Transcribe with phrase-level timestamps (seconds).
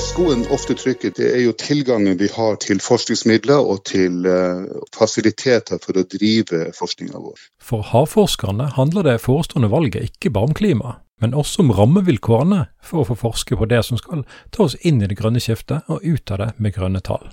[0.00, 5.80] Skoen ofte trykker, det er jo tilgangen vi har til forskningsmidler og til uh, fasiliteter
[5.80, 7.46] for å drive forskninga vår.
[7.64, 13.02] For havforskerne handler det forestående valget ikke bare om klima, men også om rammevilkårene for
[13.02, 16.04] å få forske på det som skal ta oss inn i det grønne skiftet og
[16.04, 17.32] ut av det med grønne tall.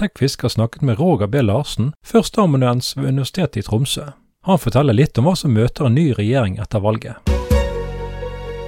[0.00, 1.40] Tekfisk har snakket med Roger B.
[1.40, 4.12] Larsen, førsteamanuens ved Universitetet i Tromsø.
[4.44, 7.39] Han forteller litt om hva som møter en ny regjering etter valget.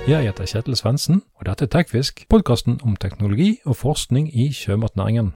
[0.03, 5.29] Jeg heter Kjetil Svendsen, og dette er Tekfisk, podkasten om teknologi og forskning i sjømatnæringen.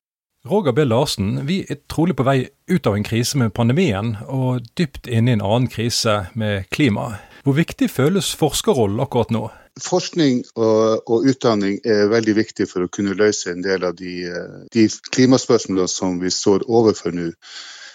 [0.51, 0.83] Roger B.
[0.83, 5.31] Larsen, vi er trolig på vei ut av en krise med pandemien, og dypt inne
[5.31, 7.13] i en annen krise med klima.
[7.47, 9.45] Hvor viktig føles forskerrollen akkurat nå?
[9.87, 14.19] Forskning og, og, utdanning er veldig viktig for å kunne løse en del av de,
[14.75, 17.31] de klimaspørsmålene som vi står overfor nå.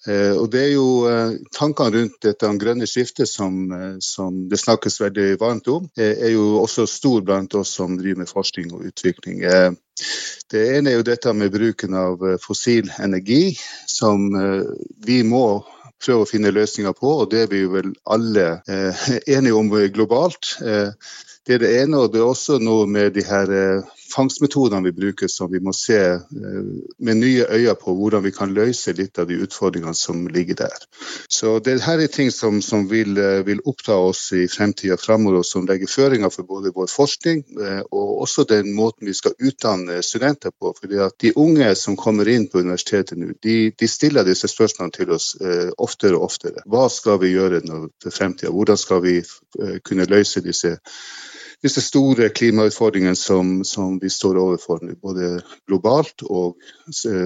[0.08, 4.58] Eh, og det er jo eh, Tankene rundt dette grønne skiftet som, eh, som, det
[4.58, 8.88] snakkes veldig varmt om, er jo også stor blant oss som driver med forskning og
[8.90, 9.44] utvikling.
[10.52, 13.54] Det ene er jo dette med bruken av fossil energi,
[13.88, 14.32] som
[15.06, 15.62] vi må
[16.02, 18.48] prøve å finne løsninger på, og det er vi vel alle
[19.36, 20.56] enige om globalt.
[20.58, 23.54] Det er det ene, og det er også noe med de her
[24.12, 26.64] fangstmetodene vi bruker som vi må se eh,
[26.98, 30.86] med nye øyne på hvordan vi kan løse litt av de utfordringene som ligger der.
[31.28, 35.42] Så det her er ting som, som vil, eh, vil, oppta oss i fremtida framover,
[35.42, 37.44] og som legger føringer for både vår forskning
[37.94, 40.74] og også den måten vi skal utdanne studenter på.
[40.80, 44.96] Fordi at de unge som kommer inn på universitetet nå, de, de stiller disse spørsmålene
[44.98, 45.36] til oss
[45.78, 46.66] oftere og oftere.
[46.66, 47.62] Hva skal vi gjøre
[48.02, 48.52] for fremtida?
[48.52, 49.20] Hvordan skal vi
[49.86, 50.78] kunne løse disse
[51.62, 56.56] disse store klimautfordringene som, som, vi står overfor nå, både globalt og,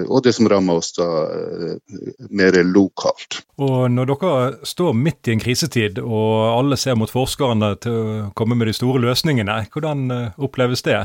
[0.06, 1.96] og, det som rammer oss da eh,
[2.30, 3.40] mer lokalt.
[3.62, 8.30] Og Når dere står midt i en krisetid og alle ser mot forskerne til å
[8.36, 11.00] komme med de store løsningene, hvordan eh, oppleves det?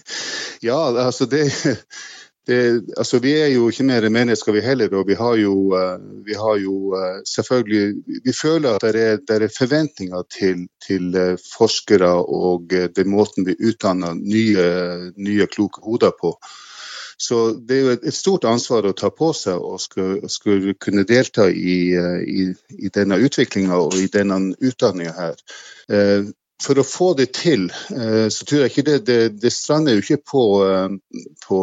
[0.68, 1.48] ja, altså det
[2.48, 4.94] det, altså vi er jo ikke mer mennesker, vi heller.
[4.96, 7.94] Og vi har jo, eh, vi har jo eh, selvfølgelig
[8.24, 13.46] Vi føler at det er, det er forventninger til, til, eh, forskere og den måten
[13.46, 16.32] vi utdanner nye, nye, kloke hoder på.
[17.18, 21.04] Så det er jo et, stort ansvar å ta på seg og skulle, skulle kunne
[21.04, 21.92] delta i,
[22.24, 22.44] i,
[22.78, 26.28] i denne utviklinga og i denne utdanninga her.
[26.62, 27.66] For å få det til,
[28.30, 30.44] så tror jeg ikke det Det, det strander jo ikke på,
[31.48, 31.60] på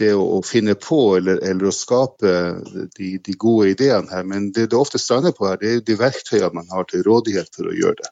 [0.00, 2.30] det å, finne på eller, eller å skape
[2.96, 4.24] de, de, gode ideene her.
[4.26, 7.50] Men det det ofte strander på her, det er de verktøyene man har til rådighet
[7.54, 8.10] for å gjøre det.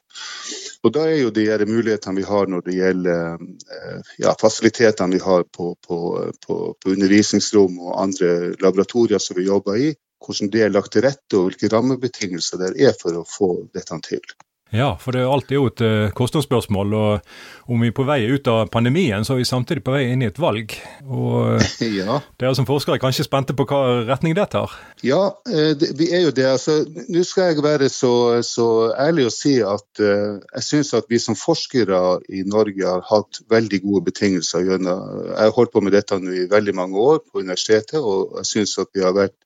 [0.83, 5.21] Og Da er jo de mulighetene vi har når det gjelder eh, ja, fasilitetene vi
[5.23, 5.99] har på, på,
[6.45, 8.33] på, på undervisningsrom og andre
[8.63, 12.73] laboratorier som vi jobber i, hvordan det er lagt til rette og hvilke rammebetingelser det
[12.79, 14.23] er for å få dette til.
[14.73, 16.93] Ja, for det er alltid jo et uh, kostnadsspørsmål.
[16.97, 20.07] Og om vi er på vei ut av pandemien, så er vi samtidig på vei
[20.09, 20.73] inn i et valg.
[21.05, 21.61] Og
[21.99, 22.17] ja.
[22.41, 24.73] dere som forskere er kanskje spente på hva retning det tar?
[25.05, 26.47] Ja, vi er jo det.
[26.55, 26.79] Altså,
[27.13, 28.67] Nå skal jeg være så, så
[28.97, 32.01] ærlig å si at uh, jeg syns at vi som forskere
[32.33, 34.65] i Norge har hatt veldig gode betingelser.
[34.65, 38.39] Gjennom, jeg har holdt på med dette nå i veldig mange år på universitetet, og
[38.41, 39.37] jeg syns at vi har vært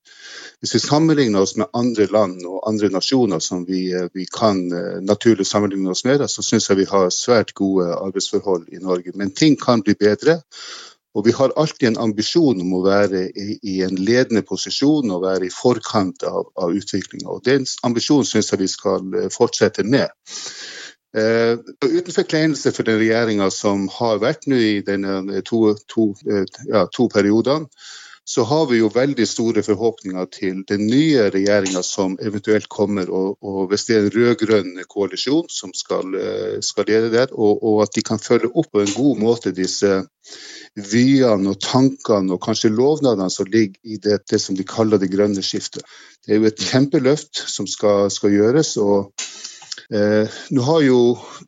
[0.61, 4.63] hvis vi sammenligner oss med andre land og andre nasjoner som vi, eh, vi kan
[4.73, 9.13] eh, naturlig sammenligne oss med, så syns jeg vi har svært gode arbeidsforhold i Norge.
[9.15, 10.41] Men ting kan bli bedre.
[11.17, 15.47] Og vi har alltid en ambisjon om å være i, en ledende posisjon og være
[15.47, 17.29] i forkant av, av utviklinga.
[17.29, 20.09] Og den ambisjonen syns jeg vi skal eh, fortsette med.
[21.17, 26.43] Uh, uten forkleinelse for den regjeringa som har vært nå i denne to, to, uh,
[26.67, 27.65] ja, to periodene,
[28.29, 33.37] så har vi jo veldig store forhåpninger til den nye regjeringa som eventuelt kommer, og,
[33.39, 37.77] og hvis det er en rød-grønn koalisjon som skal, eh, skal lede der, og, og,
[37.85, 39.93] at de kan følge opp på en god måte disse
[40.75, 45.13] vyene og tankene og kanskje lovnadene som ligger i det, det, som de kaller det
[45.13, 45.87] grønne skiftet.
[46.19, 48.75] Det er jo et kjempeløft som skal, skal gjøres.
[48.75, 49.13] og
[49.93, 50.99] Eh, nå har jo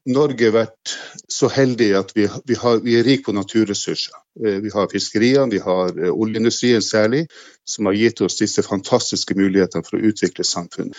[0.08, 0.94] Norge vært
[1.28, 4.16] så heldig at vi, vi, har, vi er rik på naturressurser.
[4.40, 7.26] Eh, vi har fiskeriene, vi har eh, oljeindustrien særlig,
[7.68, 10.96] som har gitt oss disse fantastiske mulighetene for å utvikle samfunnet.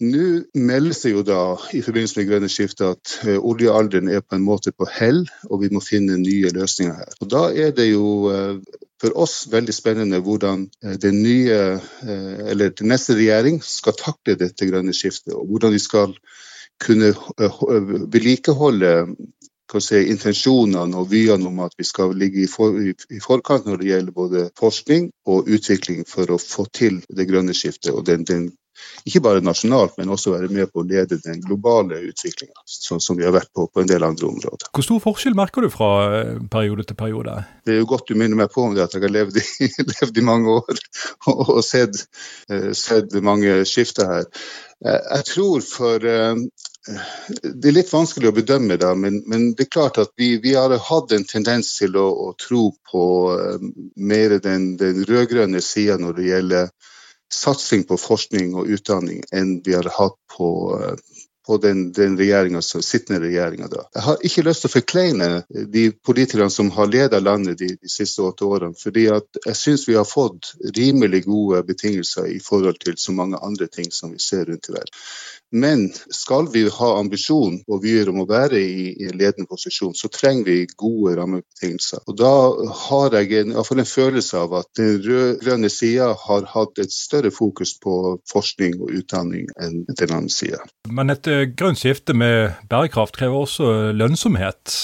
[0.00, 1.42] Nå meldes det jo da
[1.76, 5.60] i forbindelse med grønne skiftet at eh, oljealderen er på en måte på hell, og
[5.60, 7.16] vi må finne nye løsninger her.
[7.20, 8.54] Og Da er det jo eh,
[9.00, 11.60] for oss veldig spennende hvordan eh, den nye,
[12.00, 16.16] eller den neste regjering skal takle dette grønne skiftet, og hvordan de skal
[16.80, 17.12] kunne
[18.12, 18.94] vedlikeholde
[19.78, 23.90] si, intensjonene og vyene om at vi skal ligge i, for, i, forkant når det
[23.90, 28.50] gjelder både forskning og utvikling for å få til det grønne skiftet og den, den
[29.04, 33.18] ikke bare nasjonalt, men også være med på å lede den globale utviklinga, sånn som
[33.18, 34.70] vi har vært på på en del andre områder.
[34.72, 37.36] Hvor stor forskjell merker du fra eh, periode til periode?
[37.66, 39.68] Det er jo godt du minner meg på om det at jeg har levd i,
[39.92, 40.80] levd i mange år
[41.30, 42.02] og, og sett,
[42.48, 44.28] sett, mange skifter her.
[44.80, 46.08] Jeg tror for
[47.42, 50.54] det er litt vanskelig å bedømme, da, men, men det er klart at vi, vi
[50.56, 53.04] har hatt en tendens til å, å tro på
[53.36, 53.66] uh,
[54.00, 56.70] mer den, den rød-grønne sida når det gjelder
[57.30, 60.48] satsing på forskning og utdanning, enn vi har hatt på,
[60.80, 62.16] uh, på den, den
[62.62, 63.68] sittende regjeringa.
[63.94, 67.92] Jeg har ikke lyst til å forkleine de politikerne som har ledet landet de, de,
[67.92, 72.96] siste åtte årene, fordi jeg syns vi har fått rimelig gode betingelser i forhold til
[72.96, 74.96] så mange andre ting som vi ser rundt i verden.
[75.50, 80.10] Men skal vi ha ambisjon og vyer om å være i, i ledende posisjon, så
[80.12, 82.04] trenger vi gode rammebetingelser.
[82.06, 82.32] Og Da
[82.86, 87.74] har jeg en, en følelse av at den rød-grønne sida har hatt et større fokus
[87.82, 90.62] på forskning og utdanning enn den andre sida.
[90.88, 91.26] Men et
[91.58, 94.76] grønt skifte med bærekraft krever også lønnsomhet.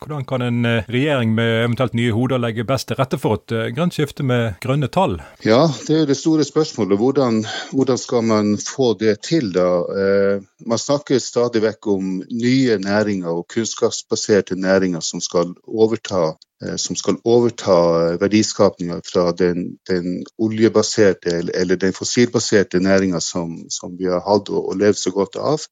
[0.00, 3.54] Hvordan kan en eh, regjering med eventuelt nye hoder legge best til rette for et
[3.54, 5.18] eh, grønt skifte med grønne tall?
[5.46, 6.98] Ja, det er det store spørsmålet.
[6.98, 9.68] Hvordan, hvordan skal man få det til, da?
[10.02, 16.34] Eh, man snakker stadig vekk om nye næringer og kunnskapsbaserte næringer som skal overta
[16.80, 17.74] som skal overta
[18.16, 24.72] verdiskapinga fra den, den, oljebaserte eller den fossilbaserte næringa som, som, vi har hatt og
[24.80, 25.66] levd så godt av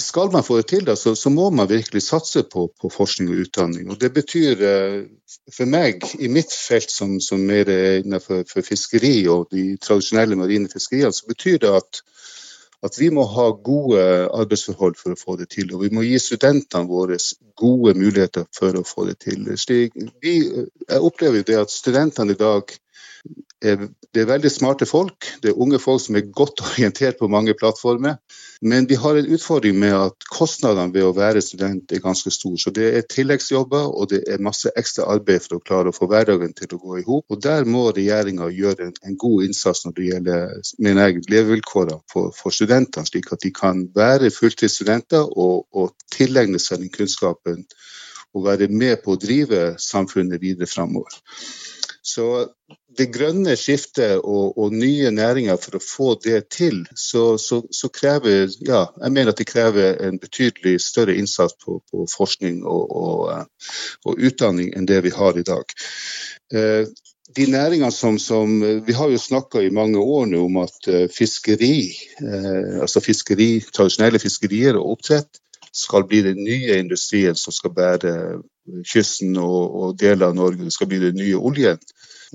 [0.00, 3.30] skal man få det til, da, så, så, må man virkelig satse på, på, forskning
[3.30, 3.90] og utdanning.
[3.90, 4.98] Og Det betyr eh,
[5.56, 7.70] for meg, i mitt felt som, som mer
[8.02, 12.02] innenfor fiskeri og de tradisjonelle marine fiskeriene, så betyr det at,
[12.82, 15.72] at vi må ha gode arbeidsforhold for å få det til.
[15.74, 17.18] Og vi må gi studentene våre
[17.56, 19.48] gode muligheter for å få det til.
[19.48, 20.36] Vi,
[20.88, 22.80] jeg opplever jo det at studentene i dag er,
[23.62, 25.28] det er veldig smarte folk.
[25.42, 28.18] Det er unge folk som er godt orientert på mange plattformer.
[28.62, 32.58] Men vi har en utfordring med at kostnadene ved å være student er ganske store.
[32.58, 36.06] Så det er tilleggsjobber og det er masse ekstra arbeid for å klare å få
[36.10, 37.24] hverdagen til å gå i hop.
[37.30, 42.30] Og der må regjeringa gjøre en, god innsats når det gjelder mener jeg, levevilkårene for,
[42.36, 47.66] for studentene, slik at de kan være fulltidsstudenter og, og tilegne seg den kunnskapen
[48.32, 51.18] og være med på å drive samfunnet videre framover.
[52.02, 52.48] Så
[52.98, 57.90] det grønne skiftet og, og, nye næringer, for å få det til, så, så, så,
[57.94, 62.82] krever ja, jeg mener at det krever en betydelig større innsats på, på forskning og,
[62.90, 63.70] og, eh,
[64.02, 65.76] og, utdanning enn det vi har i dag.
[66.52, 66.90] Eh,
[67.32, 71.06] de næringene som, som Vi har jo snakka i mange år nå om at eh,
[71.08, 71.94] fiskeri,
[72.82, 75.38] altså fiskeri, tradisjonelle fiskerier og oppdrett,
[75.72, 78.12] skal bli den nye industrien som skal bære
[78.86, 80.70] kysten og, og deler av Norge.
[80.70, 81.80] Skal bli den nye oljen.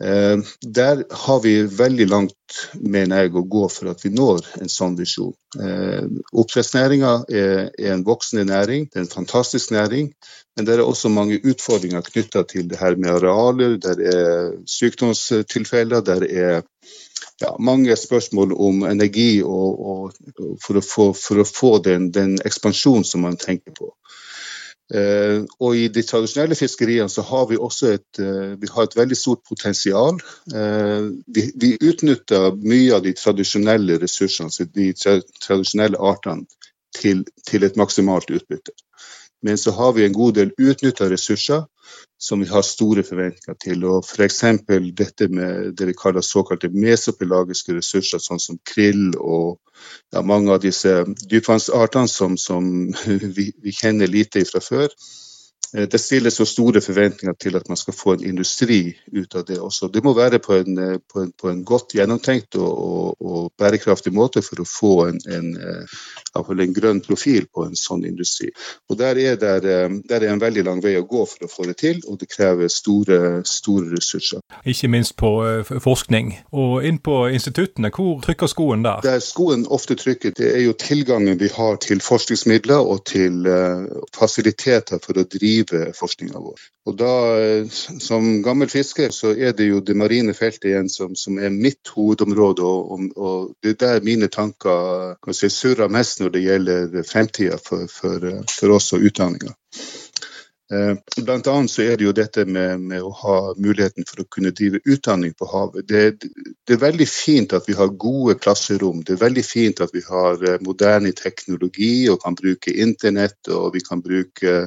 [0.04, 4.70] Eh, der har vi veldig langt, mener jeg, å gå for at vi når en
[4.70, 5.34] sånn visjon.
[5.58, 6.06] Eh,
[6.38, 10.12] oppdrettsnæringa er, en voksende næring, det er en fantastisk næring.
[10.58, 16.06] Men det er også mange utfordringer knytta til det her med arealer, der er sykdomstilfeller,
[16.06, 16.62] der er
[17.42, 22.38] ja, mange spørsmål om energi og, og for, å få, for, å få, den, den
[22.46, 23.92] ekspansjonen som man tenker på.
[24.88, 28.96] Uh, og I de tradisjonelle fiskeriene så har vi også et, uh, vi har et
[28.96, 30.16] veldig stort potensial.
[30.54, 36.48] Uh, vi, vi, utnytter mye av de tradisjonelle ressursene, altså de tra tradisjonelle artene,
[36.96, 38.72] til, til, et maksimalt utbytte.
[39.46, 41.66] Men så har vi en god del utnytta ressurser
[42.18, 43.86] som vi har store forventninger til.
[43.86, 44.42] og F.eks.
[44.98, 49.60] dette med det vi kaller såkalte mesopelagiske ressurser, sånn som krill og
[50.14, 52.90] ja, mange av disse dypvannsartene som, som
[53.38, 54.90] vi, vi, kjenner lite fra før.
[55.74, 59.46] Eh, det stilles så store forventninger til at man skal få en industri ut av
[59.46, 59.88] det også.
[59.94, 64.14] Det må være på en, eh, på en, på en godt gjennomtenkt og, og, bærekraftig
[64.14, 65.98] måte for å få en, en, eh,
[66.38, 68.52] en, grønn profil på en sånn industri.
[68.90, 69.62] Og Der er det
[70.10, 72.30] der er en veldig lang vei å gå for å få det til, og det
[72.30, 74.42] krever store, store ressurser.
[74.66, 75.32] Ikke minst på
[75.84, 76.34] forskning.
[76.52, 79.02] Og inn på instituttene, hvor trykker skoen der?
[79.04, 83.48] Der skoen ofte trykker, det er jo tilgangen vi har til forskningsmidler og til
[84.18, 86.64] fasiliteter for å drive drive forskninga vår.
[86.88, 87.68] Og da, eh,
[88.00, 91.88] Som gammel fisker så er det jo det marine feltet igjen som, som er mitt
[91.96, 92.64] hovedområde.
[92.64, 97.88] Og, og, det er der mine tanker si, surrer mest når det gjelder fremtida for,
[97.92, 99.56] for, for, oss og utdanninga.
[100.74, 104.28] Eh, blant annet så er det jo dette med, med, å ha muligheten for å
[104.36, 105.88] kunne drive utdanning på havet.
[105.88, 109.00] Det, det, er veldig fint at vi har gode klasserom.
[109.08, 113.78] Det er veldig fint at vi har eh, moderne teknologi og kan bruke internett og
[113.78, 114.58] vi kan bruke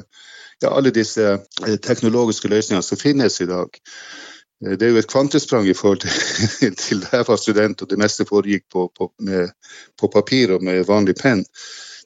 [0.61, 1.27] ja, alle disse
[1.67, 3.77] eh, teknologiske løsningene som finnes i dag.
[4.65, 7.89] Eh, det er jo et kvantesprang i forhold til, til da jeg var student og
[7.89, 9.53] det meste foregikk på, på, med,
[9.99, 11.45] på papir og med vanlig penn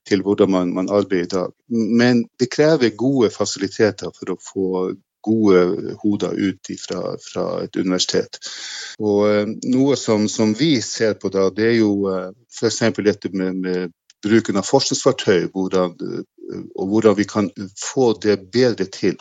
[0.06, 1.52] til hvordan man, man, arbeider i dag.
[1.70, 4.68] Men det krever gode fasiliteter for å få
[5.26, 8.38] gode hoder ut fra, fra et universitet.
[9.02, 11.96] Og uh, Noe som, som, vi ser på da, det er jo
[12.54, 12.84] f.eks.
[13.02, 18.86] dette med, med, bruken av forskningsfartøy, hvordan, uh, og hvordan vi kan få det bedre
[18.86, 19.20] til.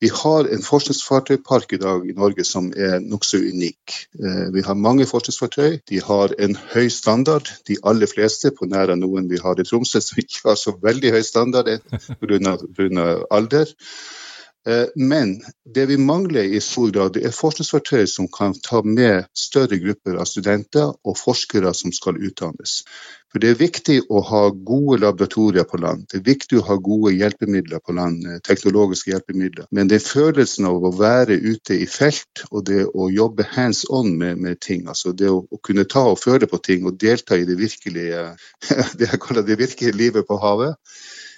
[0.00, 3.96] Vi har en forskningsfartøypark i dag i Norge som er nokså unik.
[4.22, 5.80] Eh, vi har mange forskningsfartøy.
[5.90, 7.50] De har en høy standard.
[7.66, 10.76] De aller fleste, på nær av noen vi har i Tromsø som ikke har så
[10.82, 11.72] veldig høy standard
[12.22, 13.08] pga.
[13.30, 13.74] alder.
[14.68, 15.40] Eh, men
[15.74, 20.30] det vi mangler i stor grad, er forskningsfartøy som kan ta med større grupper av
[20.30, 22.84] studenter og forskere som skal utdannes.
[23.28, 26.06] For Det er viktig å ha gode laboratorier på land.
[26.08, 29.66] Det er viktig å ha gode hjelpemidler på land, eh, teknologiske hjelpemidler.
[29.70, 33.84] Men det er følelsen av å være ute i felt og det å jobbe hands
[33.90, 36.96] on med, med ting, altså det å, å, kunne ta og føle på ting og
[37.00, 38.24] delta i det virkelige,
[38.98, 40.80] det jeg kaller det virkelige livet på havet,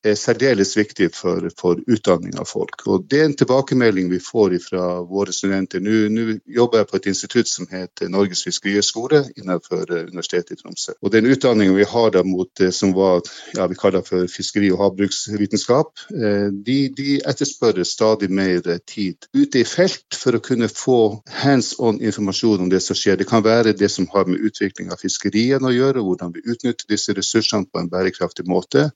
[0.05, 2.87] er særdeles viktig for, for, utdanning av folk.
[2.89, 5.83] Og Det er en tilbakemelding vi får fra våre studenter.
[5.85, 10.63] Nå, nå jobber jeg på et institutt som heter Norges fiskerihøgskole innenfor eh, Universitetet i
[10.63, 10.97] Tromsø.
[11.03, 13.23] Og Den utdanningen vi har der mot det som var,
[13.57, 19.61] ja, vi kaller for fiskeri- og havbruksvitenskap, eh, de, de etterspør stadig mer tid ute
[19.61, 21.01] i felt for å kunne få
[21.43, 23.21] hands on informasjon om det som skjer.
[23.21, 26.89] Det kan være det som har med utvikling av fiskerien å gjøre, hvordan vi utnytter
[26.89, 28.91] disse ressursene på en bærekraftig måte.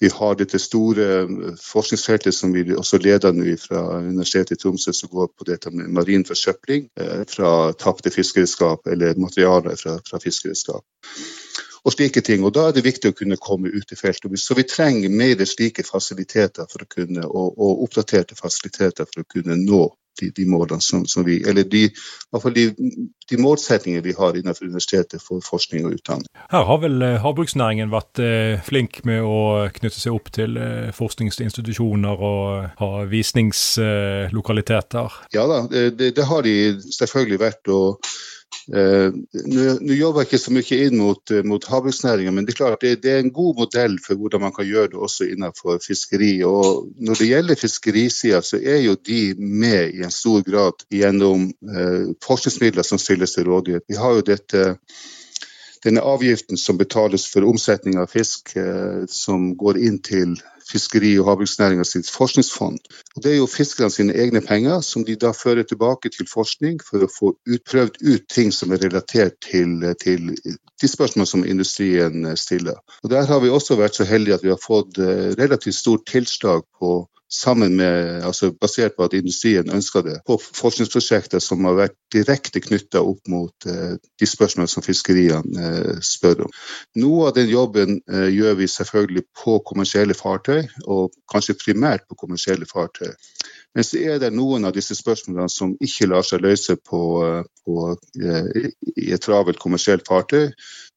[0.00, 4.94] Vi har dette store eh, forskningsfeltet som vi også leder nå fra Universitetet i Tromsø,
[4.94, 10.22] som går på dette med marin forsøpling eh, fra tapte fiskeredskap eller materialer fra, fra
[10.22, 10.84] fiskeredskap.
[11.86, 12.44] Og slike ting.
[12.44, 14.34] Og Da er det viktig å kunne komme ut i feltet.
[14.38, 19.30] Så vi trenger mer slike fasiliteter for å kunne, og, og oppdaterte fasiliteter for å
[19.34, 19.86] kunne nå
[20.20, 21.88] de, de målene som, som, vi Eller de,
[22.54, 22.64] de,
[23.30, 26.26] de målsettingene vi har innenfor universitetet for forskning og utdanning.
[26.52, 30.90] Her har vel eh, havbruksnæringen vært eh, flink med å knytte seg opp til eh,
[30.96, 35.08] forskningsinstitusjoner og ha visningslokaliteter?
[35.34, 37.68] Ja da, det, det har de selvfølgelig vært.
[37.68, 38.00] og
[38.68, 39.14] Uh,
[39.48, 42.82] Nå jobber jeg ikke så mye inn mot, uh, mot havbruksnæringa, men det er klart
[42.84, 46.34] det, det, er en god modell for hvordan man kan gjøre det også innenfor fiskeri.
[46.44, 51.48] Og Når det gjelder fiskerisida, så er jo de med i en stor grad gjennom
[51.64, 53.88] uh, forskningsmidler som stilles til rådighet.
[53.88, 54.66] Vi har jo dette
[55.84, 58.50] denne avgiften som betales for omsetning av fisk,
[59.14, 60.32] som går inn til
[60.68, 62.78] fiskeri- og havbruksnæringa sitt forskningsfond.
[63.16, 66.80] Og Det er jo fiskerne sine egne penger som de da fører tilbake til forskning
[66.84, 70.34] for å få utprøvd ut ting som er relatert til, til
[70.80, 72.78] de spørsmål som industrien stiller.
[73.02, 76.06] Og Der har vi også vært så heldige at vi har fått eh, relativt stort
[76.06, 81.76] tilslag på sammen med, altså basert på at industrien ønsker det, på forskningsprosjekter som har
[81.76, 86.54] vært direkte knytta opp mot eh, de spørsmålene som fiskeriene eh, spør om.
[87.02, 92.16] Noe av den jobben eh, gjør vi selvfølgelig på kommersielle fartøy, og kanskje primært på
[92.24, 93.12] kommersielle fartøy.
[93.76, 97.02] Men så er det noen av disse spørsmålene som ikke lar seg løse på,
[97.68, 97.74] på,
[98.96, 100.48] i et travelt kommersielt fartøy.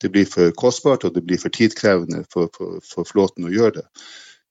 [0.02, 3.82] Det blir for kostbart og det blir for tidkrevende for, for, for flåten å gjøre
[3.82, 3.86] det.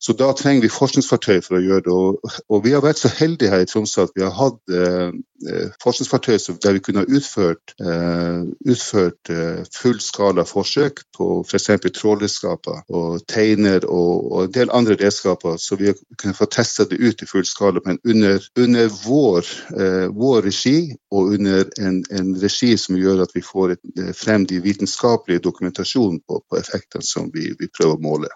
[0.01, 1.93] Så da trenger vi forskningsfartøy for å gjøre det.
[1.93, 5.11] Og, og vi har vært så heldige her i Tromsø at vi har hatt eh,
[5.45, 11.69] eh forskningsfartøy der vi kunne ha utført, eh, utført eh, fullskala forsøk på f.eks.
[11.99, 16.97] trålredskaper og teiner og, og, en del andre redskaper, så vi kunne få testa det
[16.97, 22.33] ut i full skala, men under, under vår, eh, vår, regi og under en, en,
[22.41, 27.05] regi som gjør at vi får et, eh, frem de vitenskapelige dokumentasjonen på, på effektene
[27.05, 28.33] som vi, vi prøver å måle.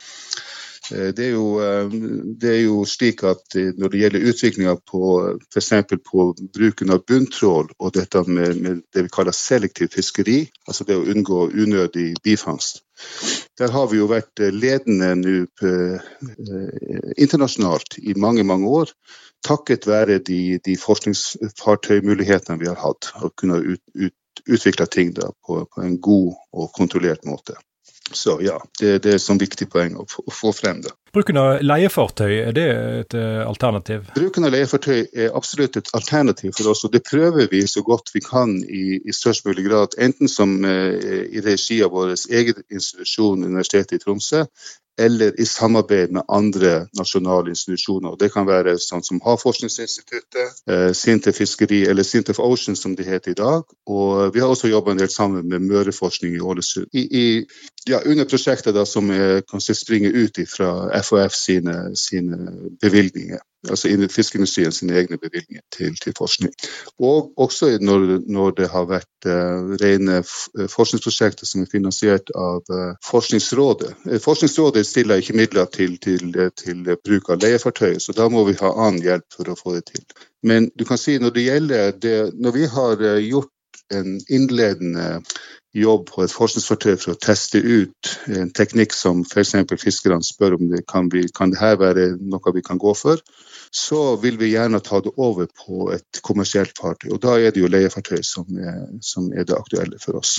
[0.92, 1.92] Eh, det er, jo, eh,
[2.40, 5.12] det er, jo, slik at eh, når det gjelder utviklinga på
[5.48, 5.70] f.eks.
[6.52, 11.06] bruken av bunntrål og dette med, med, det vi kaller selektiv fiskeri, altså det å
[11.14, 12.82] unngå unødig bifangst,
[13.58, 15.34] der har vi jo vært ledende nå
[17.18, 18.92] internasjonalt i mange, mange år.
[19.44, 25.32] Takket være de, de forskningsfartøymulighetene vi har hatt, å kunne ut, ut, utvikle ting da,
[25.44, 27.58] på, på en god og kontrollert måte.
[28.12, 30.92] Så ja, det, det er et sånn viktig poeng å, å, få frem det.
[31.14, 32.66] Bruken av leiefartøy, er det
[33.00, 34.10] et eh, alternativ?
[34.16, 38.12] Bruken av leiefartøy er absolutt et alternativ for oss, og det prøver vi så godt
[38.14, 39.96] vi kan i, i størst mulig grad.
[39.96, 44.44] Enten som eh, i regi av vår egen institusjon, Universitetet i Tromsø,
[44.98, 48.16] eller i samarbeid med andre nasjonale institusjoner.
[48.18, 53.30] Det kan være sånn som Havforskningsinstituttet, eh, Sintef Fiskeri eller Sintef Ocean som det heter
[53.30, 53.64] i dag.
[53.86, 56.86] Og vi har også jobba en del sammen med Møreforskning i Ålesund.
[56.92, 57.46] I, i,
[57.88, 60.70] ja, under prosjektet da, som er, kanskje springer ut fra
[61.02, 62.38] FHF sine, sine
[62.82, 63.42] bevilgninger.
[63.70, 66.52] Altså fiskeindustrien sine egne bevilgninger til, til, forskning.
[66.98, 70.20] Og også når, når det har vært uh, rene
[70.70, 73.94] forskningsprosjekter som er finansiert av uh, Forskningsrådet.
[74.24, 76.30] Forskningsrådet stiller ikke midler til, til,
[76.60, 79.86] til bruk av leiefartøy, så da må vi ha annen hjelp for å få det
[79.92, 80.04] til.
[80.44, 83.50] Men du kan si når det gjelder det, når vi har gjort
[83.92, 85.20] en innledende
[85.74, 89.56] jobb på et forskningsfartøy for å teste ut en teknikk som f.eks.
[89.80, 93.20] fiskerne spør om det kan, vi, kan det være noe vi kan gå for,
[93.74, 97.10] så vil vi gjerne ta det over på et kommersielt fartøy.
[97.16, 100.38] Og da er det jo leiefartøy som er, som er det aktuelle for oss.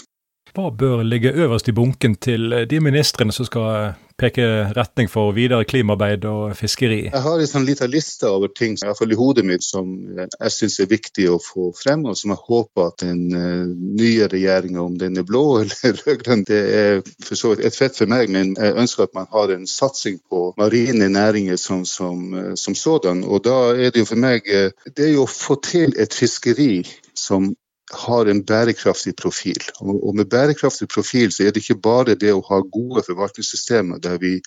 [0.56, 4.46] Hva bør ligge øverst i bunken til de ministrene som skal peke
[4.76, 7.02] retning for videre klimaarbeid og fiskeri?
[7.10, 9.92] Jeg har en sånn liten liste over ting i, hvert fall i hodet mitt som
[10.16, 13.66] jeg syns er viktig å få frem, og som jeg håper at den uh,
[14.00, 18.00] nye regjeringa, om den er blå eller rød-grønn, det er for så vidt et fett
[18.00, 22.26] for meg, men jeg ønsker at man har en satsing på marine næringer som, som,
[22.34, 23.26] uh, som sådan.
[23.28, 26.16] Og da er det jo for meg uh, det er jo å få til et
[26.16, 27.52] fiskeri som
[27.94, 29.62] har en bærekraftig profil.
[29.82, 34.18] Og med bærekraftig profil så er det ikke bare det å ha gode forvaltningssystemer der
[34.22, 34.40] vi,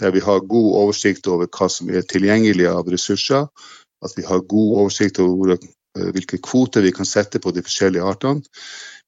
[0.00, 3.48] der vi har god oversikt over hva som er tilgjengelig av ressurser,
[4.04, 8.06] at vi har god oversikt over eh, hvilke kvoter vi kan sette på de forskjellige
[8.06, 8.44] artene.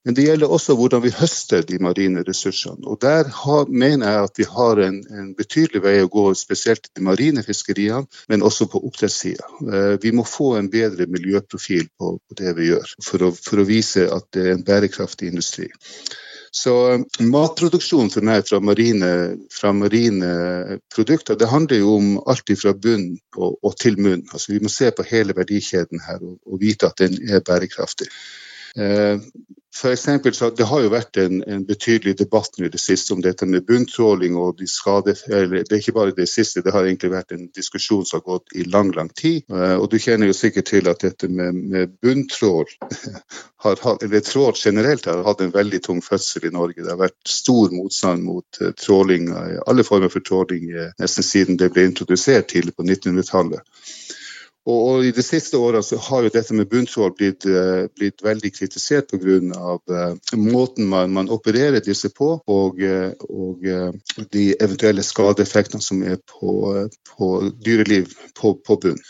[0.09, 2.81] Men det gjelder også hvordan vi høster de marine ressursene.
[2.89, 6.89] Og Der har, mener jeg at vi har en, en, betydelig vei å gå, spesielt
[6.89, 9.51] i de marine fiskeriene, men også på oppdrettssida.
[9.67, 13.61] Eh, vi må få en bedre miljøprofil på, på det vi gjør, for å, for
[13.61, 15.69] å, vise at det er en bærekraftig industri.
[16.57, 19.13] Så eh, matproduksjon for meg fra marine,
[19.53, 20.35] fra marine,
[20.89, 24.25] produkter, det handler jo om alt fra bunn og, og til munn.
[24.33, 28.09] Altså, vi må se på hele verdikjeden her og, og vite at den er bærekraftig.
[28.79, 29.21] Eh,
[29.77, 33.13] for eksempel, så Det har jo vært en, en betydelig debatt nå i det siste
[33.15, 35.15] om dette med bunntråling og de skade...
[35.29, 38.25] Eller, det er ikke bare det siste, det har egentlig vært en diskusjon som har
[38.27, 39.45] gått i lang, lang tid.
[39.53, 42.67] Eh, og Du kjenner jo sikkert til at dette med, med bunntrål,
[43.65, 46.83] har, eller trål generelt, har hatt en veldig tung fødsel i Norge.
[46.83, 49.31] Det har vært stor motstand mot uh, tråling,
[49.67, 53.63] alle former for tråling nesten siden det ble introdusert tidlig på 1900-tallet.
[54.67, 58.51] Og, og, I de siste årene har jo dette med bunntrål blitt, uh, blitt veldig
[58.53, 59.79] kritisert pga.
[59.89, 66.03] Uh, måten man, man, opererer disse på, og, uh, og uh, de eventuelle skadeeffektene som
[66.03, 66.53] er på,
[67.15, 67.33] på
[67.65, 69.01] dyreliv på, på bunn.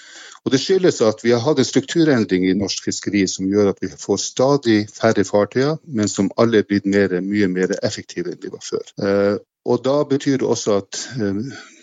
[0.46, 3.82] Og Det skyldes at vi har hatt en strukturendring i norsk fiskeri som gjør at
[3.82, 8.40] vi får stadig færre fartøyer, men som alle er blitt mer, mye mer effektive enn
[8.40, 9.42] de var før.
[9.68, 11.02] Og Da betyr det også at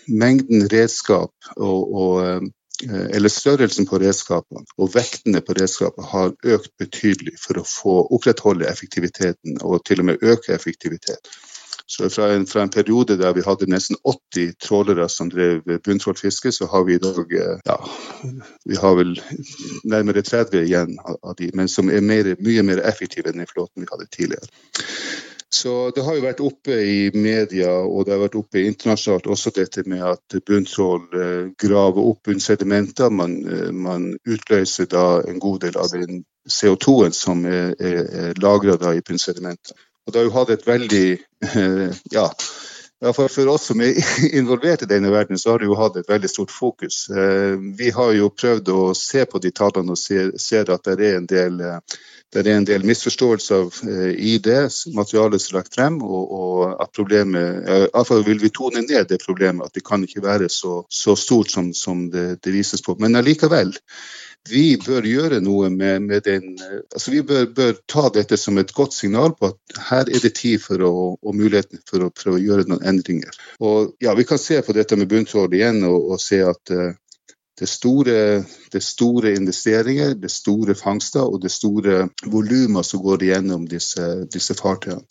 [0.08, 2.40] mengden redskap og, og Eh,
[2.84, 8.68] eller størrelsen på redskapene og vektene på redskapene har økt betydelig for å få opprettholde
[8.68, 11.30] effektiviteten og til og med øke effektivitet.
[11.88, 16.50] Så fra en, fra en, periode der vi hadde nesten 80 trålere som drev bunntrålfiske,
[16.52, 17.76] så har vi i dag eh, ja,
[18.64, 19.12] vi har vel
[19.84, 23.84] nærmere 30 igjen av de, men som er mer, mye mer effektive enn den flåten
[23.84, 24.50] vi hadde tidligere.
[25.56, 29.52] Så Det har jo vært oppe i media og det har vært oppe internasjonalt også
[29.56, 33.12] dette med at bunntrål eh, graver opp bunnsedimenter.
[33.20, 36.24] Man, eh, man, utløser da en god del av den
[36.58, 39.72] CO2-en som er, er, er lagra i bunnsedimentet.
[40.06, 41.06] Og Det har jo hatt et veldig
[42.18, 42.26] ja,
[43.00, 43.98] ja, for, for, oss som er
[44.38, 47.06] involvert i denne verden, så har det jo hatt et veldig stort fokus.
[47.10, 51.10] Eh, vi har jo prøvd å se på de tallene og ser, ser at det
[51.10, 51.60] er en del
[52.34, 56.82] det er en del misforståelser eh, i det materialet som er lagt frem, og, og
[56.82, 60.80] at problemet Iallfall vil vi tone ned det problemet, at det kan ikke være så,
[60.90, 62.96] så stort som, som det, det, vises på.
[63.00, 63.72] Men allikevel,
[64.50, 68.72] vi bør gjøre noe med, med den altså Vi bør, bør, ta dette som et
[68.74, 72.38] godt signal på at her er det tid for å, og muligheten for å prøve
[72.38, 73.34] å gjøre noen endringer.
[73.60, 76.92] Og ja, Vi kan se på dette med bunntrål igjen og, og se at uh,
[77.58, 83.64] det store, det store investeringer, det store fangster og det store volumer som går igjennom
[83.70, 85.04] disse, disse fartøyene.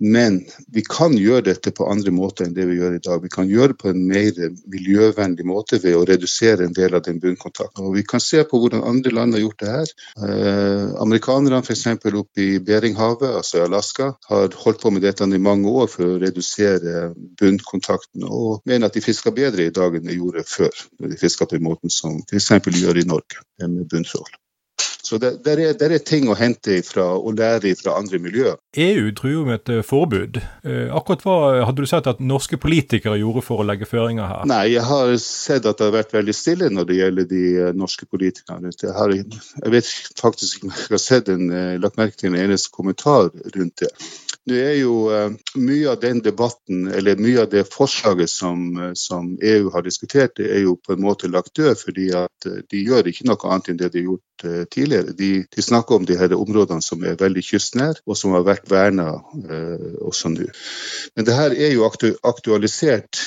[0.00, 0.40] Men
[0.72, 3.20] vi kan gjøre dette på andre måter enn det vi gjør i dag.
[3.20, 4.38] Vi kan gjøre det på en mer
[4.72, 7.84] miljøvennlig måte ved å redusere en del av den bunnkontakten.
[7.84, 9.92] Og Vi kan se på hvordan andre land har gjort det her.
[10.24, 11.86] Eh, amerikanerne f.eks.
[12.00, 16.08] oppe i Beringhavet, altså i Alaska, har holdt på med dette i mange år for
[16.08, 17.10] å redusere
[17.40, 20.84] bunnkontakten, og mener at de fisker bedre i dag enn de gjorde før.
[20.96, 22.54] De fisker på den måten som f.eks.
[22.80, 24.32] gjør i Norge, med bunntrål.
[25.10, 28.60] Så det, der er, der er, ting å hente fra og lære fra andre miljøer.
[28.78, 30.38] EU truer med et eh, forbud.
[30.62, 34.46] Eh, akkurat hva hadde du sett at norske politikere gjorde for å legge føringer her?
[34.46, 37.72] Nei, jeg har sett at det har vært veldig stille når det gjelder de eh,
[37.74, 38.70] norske politikerne.
[38.70, 39.90] Jeg, har, jeg vet
[40.22, 41.46] faktisk ikke om jeg har sett en,
[41.82, 43.90] lagt merke til en eneste kommentar rundt det.
[44.50, 45.30] Nå er jo uh,
[45.62, 50.34] mye av den debatten, eller mye av det forslaget som, uh, som, EU har diskutert,
[50.40, 53.38] det er jo på en måte lagt død, fordi at uh, de gjør ikke noe
[53.46, 54.26] annet enn det de har gjort
[54.72, 55.12] tidligere.
[55.12, 58.70] De, de, snakker om de her områdene som er veldig kystnære, og som har vært
[58.72, 59.18] verna
[60.00, 60.46] også nå.
[61.12, 63.20] Men det her er jo aktu aktualisert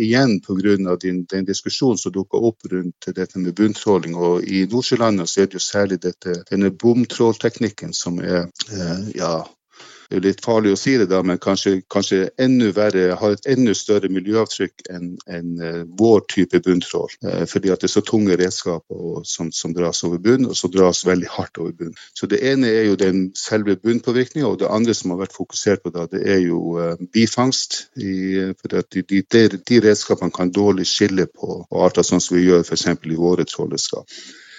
[0.00, 0.96] igjen pga.
[1.04, 4.16] Den, diskusjonen som dukka opp rundt dette med bunntråling.
[4.16, 8.48] Og i Nordsjølandet så er det jo særlig dette, denne bomtrålteknikken som er
[9.12, 9.34] ja,
[10.10, 13.48] det er litt farlig å si det, da, men kanskje, kanskje enda verre, har et
[13.50, 17.14] enda større miljøavtrykk enn en, uh, vår type bunntrål.
[17.24, 20.70] Uh, fordi at det er så tunge redskaper som, som, dras over bunn, og så
[20.72, 21.96] dras veldig hardt over bunn.
[22.14, 25.84] Så Det ene er jo den selve bunnpåvirkninga, og det andre som har vært fokusert
[25.84, 27.84] på, da, det er jo uh, bifangst.
[27.96, 32.48] I, for at de, de, de, redskapene kan dårlig skille på, arter, sånn som vi
[32.48, 32.88] gjør f.eks.
[32.90, 34.10] i våre trålredskap.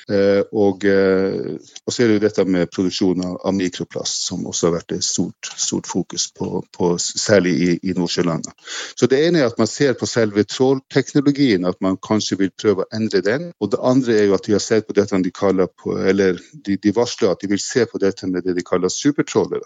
[0.05, 4.67] Eh, og, eh, og, så er det jo dette med produksjon av, mikroplast, som også
[4.67, 8.53] har vært et stort, stort fokus på, på, særlig i, i Nordsjølandet.
[8.93, 12.85] Så det ene er at man ser på selve trålteknologien, at man kanskje vil prøve
[12.85, 13.49] å endre den.
[13.57, 16.37] Og det andre er jo at de har sett på dette de kaller på, eller
[16.53, 19.65] de, de varsler at de vil se på dette med det de kaller supertrålere.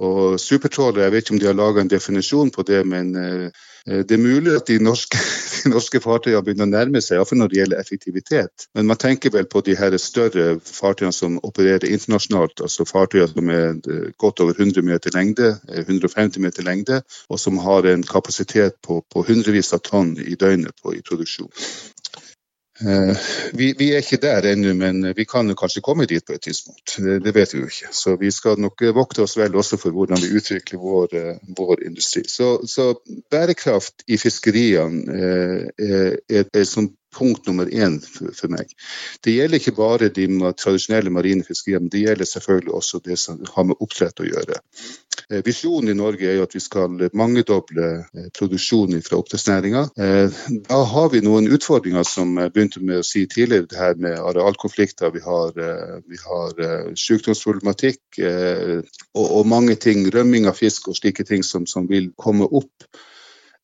[0.00, 3.66] Og supertrålere, jeg vet ikke om de har laga en definisjon på det, men eh,
[3.86, 5.18] det er mulig at de norske,
[5.64, 8.66] de norske fartøyene begynner å nærme seg, iallfall når det gjelder effektivitet.
[8.76, 13.52] Men man tenker vel på de her større fartøyene som opererer internasjonalt, altså fartøyer som
[13.52, 18.04] er eh, godt over 100 meter lengde, 150 eh, meter lengde, og som har en
[18.06, 21.50] kapasitet på, på hundrevis av tonn i døgnet på, i produksjon.
[22.80, 23.16] Eh,
[23.52, 26.96] vi, vi, er ikke der ennå, men vi kan kanskje komme dit på et tidspunkt.
[26.96, 27.90] Det vet vi jo ikke.
[27.92, 31.84] Så vi skal nok vokte oss vel også for hvordan vi utvikler vår, eh, vår
[31.86, 32.24] industri.
[32.28, 32.94] Så, så,
[33.30, 38.72] bærekraft i fiskeriene er, er, er, er som punkt nummer én for, meg.
[39.24, 40.26] Det gjelder ikke bare de
[40.58, 44.60] tradisjonelle marine fiskeriene, men det gjelder selvfølgelig også det som har med oppdrett å gjøre.
[45.30, 49.84] Eh, visjonen i Norge er jo at vi skal mangedoble eh, produksjonen fra oppdrettsnæringa.
[50.00, 54.00] Eh, da har vi noen utfordringer som jeg begynte med å si tidligere, det her
[54.02, 55.12] med arealkonflikter.
[55.14, 55.54] Vi har,
[56.08, 61.88] vi har sykdomsproblematikk og, og, mange ting, rømming av fisk og slike ting som, som
[61.90, 62.88] vil komme opp.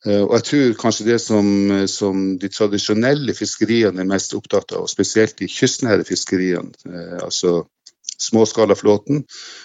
[0.06, 1.46] Og jeg tror kanskje det som,
[1.90, 6.70] som, de tradisjonelle fiskeriene er mest opptatt av, og spesielt de kystnære fiskeriene,
[7.24, 7.62] altså
[8.18, 9.24] småskalaflåten,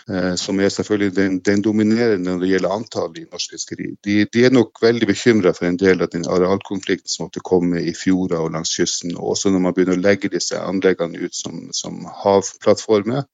[0.10, 3.90] eh, som er selvfølgelig den, den, dominerende når det gjelder antall i norsk fiskeri.
[4.06, 7.82] De, de er nok veldig bekymra for en del av den arealkonflikten som måtte komme
[7.82, 9.16] i fjorder og langs kysten.
[9.18, 13.28] Og også når man begynner å legge disse anleggene ut som, som havplattformer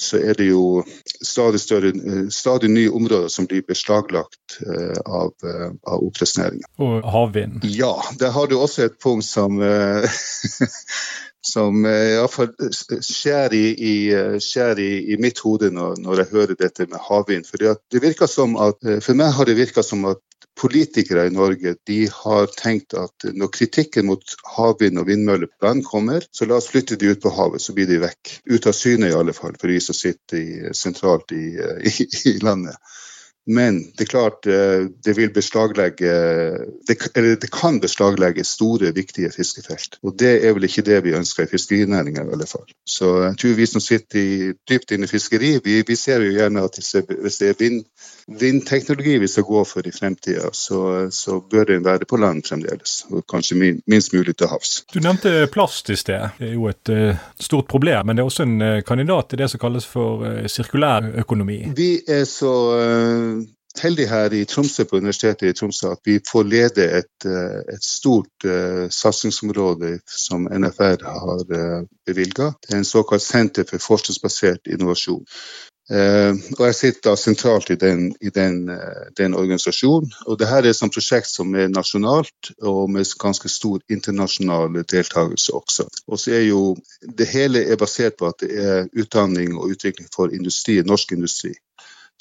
[0.00, 0.82] så er det jo
[1.22, 6.66] stadig, større, eh, stadig nye områder som blir beslaglagt uh, av, uh, av oppdrettsnæringa.
[6.82, 7.62] Og havvind?
[7.64, 10.02] Ja, der har du også et punkt som uh,
[11.44, 16.22] som eh, iallfall eh, skjer, i, i, eh, skjer i, i, mitt hode når, når,
[16.22, 17.48] jeg hører dette med havvind.
[17.48, 20.22] For, det virker som at, for meg har det virka som at
[20.60, 25.84] politikere i Norge de har tenkt at når kritikken mot havvind og vindmøller på land
[25.86, 28.36] kommer, så la oss flytte de ut på havet, så blir de vekk.
[28.54, 31.46] Ut av syne i alle fall, for de som sitter i, sentralt i,
[32.34, 32.78] i landet.
[33.46, 36.12] Men det er klart eh, det vil beslaglegge
[36.88, 39.98] det, Eller det kan beslaglegge store, viktige fiskefelt.
[40.02, 42.64] Og det er vel ikke det vi ønsker i fiskerinæringa i alle fall.
[42.88, 46.32] Så jeg tror vi som sitter i, dypt inne i fiskeri, vi, vi ser jo
[46.32, 47.84] gjerne at hvis det er vind,
[48.26, 53.04] vindteknologi vi skal gå for i fremtida, så, så, bør den være på land fremdeles.
[53.10, 53.56] Og kanskje
[53.86, 54.84] minst mulig til havs.
[54.94, 56.28] Du nevnte plast i sted.
[56.38, 59.44] Det er jo et uh, stort problem, men det er også en uh, kandidat til
[59.44, 61.60] det som kalles for uh, sirkulær økonomi.
[61.76, 62.54] Vi er så
[63.82, 67.26] heldige her i Tromsø på Universitetet i Tromsø at vi får lede et,
[67.74, 72.52] et stort uh, satsingsområde som NFR har uh, bevilga.
[72.62, 75.24] Det er en såkalt senter for forskningsbasert innovasjon.
[75.84, 80.14] Uh, og Jeg sitter sentralt i den, i den, uh, den organisasjonen.
[80.26, 85.84] og Dette er et prosjekt som er nasjonalt og med ganske stor internasjonal deltakelse også.
[86.08, 86.76] Og så er jo
[87.18, 91.52] Det hele er basert på at det er utdanning og utvikling for industri, norsk industri.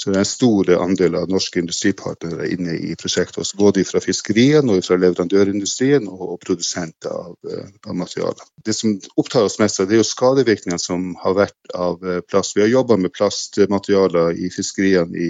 [0.04, 4.68] Så det er en stor andel av norske industripartnere inne i prosjektet, både fra fiskerien
[4.68, 8.44] og fra leverandørindustrien og produsenter av, eh, av materialer.
[8.68, 12.58] Det som opptar oss mest, det er jo skadevirkningene som har vært av eh, plast.
[12.58, 15.24] Vi har jobba med plastmaterialer i fiskeriene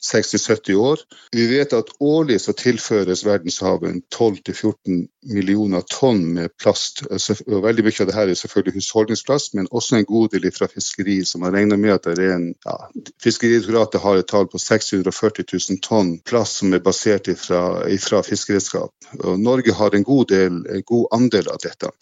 [0.00, 1.00] 60-70 år.
[1.32, 5.02] Vi vet at årlig så tilføres verdenshavet 12-14
[5.34, 7.02] millioner tonn med plast.
[7.46, 11.20] Veldig mye av det her er selvfølgelig husholdningsplast, men også en god del fra fiskeri,
[11.28, 12.76] som man regner med at det er en ja,
[13.22, 18.94] Fiskeridirektoratet har et tall på 640 000 tonn plast som er basert fra fiskeredskap.
[19.38, 21.92] Norge har en god, del, en god andel av dette.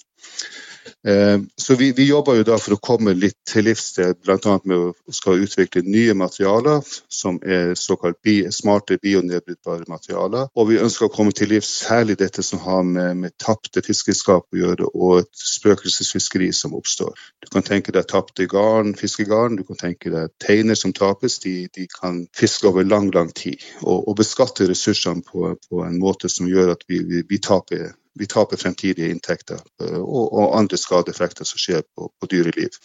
[1.07, 4.55] Eh, så vi, vi, jobber jo da for å komme litt til livs til bl.a.
[4.64, 10.48] med å skal utvikle nye materialer, som er såkalt bi, smarte bionedbrytbare materialer.
[10.55, 14.46] Og vi ønsker å komme til livs særlig dette som har med, med tapte fiskeskap
[14.53, 17.14] å gjøre, og et spøkelsesfiskeri som oppstår.
[17.44, 21.38] Du kan tenke deg tapte garn, fiskegarn, du kan tenke deg teiner som tapes.
[21.44, 25.98] De, de kan fiske over lang, lang tid, og, og beskatte ressursene på, på, en
[26.01, 30.57] måte som gjør at vi, vi, vi taper vi taper fremtidige inntekter eh, og, og
[30.59, 32.78] andre skadeeffekter som skjer på, på dyreliv.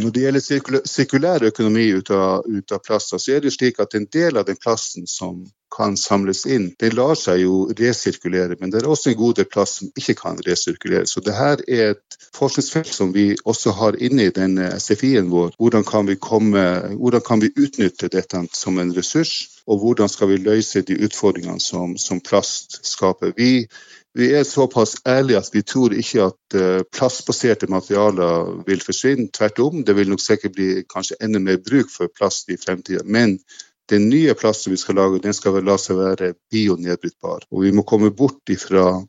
[0.00, 3.94] Når det gjelder sirkulær økonomi ut av, ut av plaster, så er det slik at
[3.98, 8.56] en del av den plasten som kan samles inn, den lar seg jo resirkulere.
[8.60, 11.14] Men det er også en god del plast som ikke kan resirkuleres.
[11.14, 15.54] Så det her er et forskningsfelt som vi også har inne i denne SFI-en vår.
[15.58, 16.64] Hvordan kan, komme,
[16.98, 21.60] hvordan kan vi utnytte dette som en ressurs, og hvordan skal vi løse de utfordringene
[21.60, 23.32] som, som plast skaper.
[23.36, 23.66] Vi
[24.14, 29.30] vi er såpass ærlige at vi tror ikke at uh, plastbaserte materialer vil forsvinne.
[29.32, 33.08] Tvert om, det vil nok sikkert bli kanskje enda mer bruk for plast i fremtiden.
[33.08, 33.38] Men
[33.90, 37.48] den nye plasten vi skal lage, den skal la seg være bionedbrytbar.
[37.50, 39.00] Og vi må komme bort ifra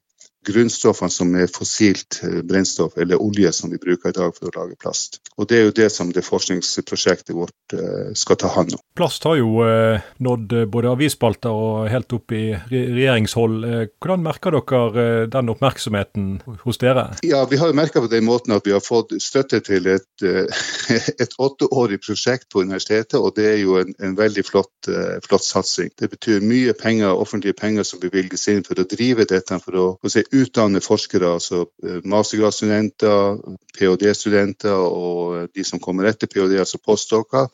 [0.46, 4.54] grunnstoffene som er fossilt eh, brennstoff eller olje som vi bruker i dag for å
[4.58, 5.20] lage plast.
[5.38, 8.82] Og Det er jo det som det forskningsprosjektet vårt eh, skal ta hånd om.
[8.98, 13.66] Plast har jo eh, nådd både avisspalter og helt opp i regjeringshold.
[14.02, 16.28] Hvordan merker dere den oppmerksomheten
[16.64, 17.10] hos dere?
[17.26, 20.26] Ja, Vi har jo merka på den måten at vi har fått støtte til et,
[21.24, 24.90] et åtteårig prosjekt på universitetet, og det er jo en, en veldig flott,
[25.26, 25.92] flott, satsing.
[26.00, 29.88] Det betyr mye penger, offentlige penger som bevilges inn for å drive dette, for å,
[30.00, 33.40] å si, utdanne forskere, altså eh, mastergradsstudenter,
[33.78, 37.50] ph.d.-studenter og de som kommer etter ph.d., altså postdoker,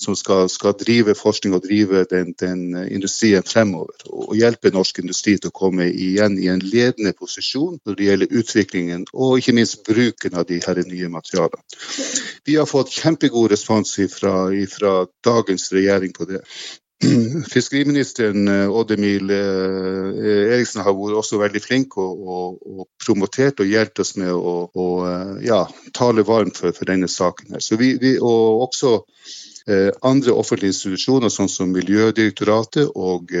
[0.00, 3.92] som skal, skal, drive forskning og drive den, den, industrien fremover.
[4.08, 8.36] Og hjelpe norsk industri til å komme igjen i en ledende posisjon når det gjelder
[8.40, 11.64] utviklingen og ikke minst bruken av de her nye materialene.
[12.46, 14.94] Vi har fått kjempegod respons fra
[15.26, 16.44] dagens regjering på det.
[17.54, 23.62] Fiskeriministeren Oddemil Odd Emil eh, Eriksen har vært også veldig flink og, og, og promotert
[23.62, 24.56] og hjulpet oss med å,
[25.08, 25.62] eh, ja,
[25.96, 27.54] tale varmt for, for, denne saken.
[27.56, 27.64] her.
[27.80, 28.92] Vi, vi og også
[29.64, 33.32] eh, andre offentlige institusjoner, sånn som Miljødirektoratet og,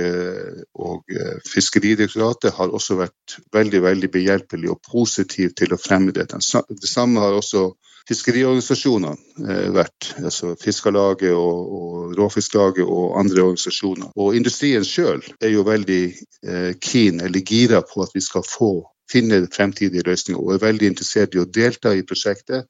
[0.80, 1.14] og
[1.50, 6.40] Fiskeridirektoratet, har også vært veldig veldig behjelpelige og positive til å fremme dette.
[6.72, 7.74] Det samme har også
[8.10, 9.12] fiskeriorganisasjonene
[9.46, 10.12] eh, vært.
[10.18, 14.10] Altså Fiskarlaget og, og Råfisklaget og andre organisasjoner.
[14.18, 18.72] Og industrien sjøl er jo veldig eh, keen eller gira på at vi skal få
[19.10, 22.68] finne fremtidige løsninger, og er veldig interessert i å delta i prosjektet.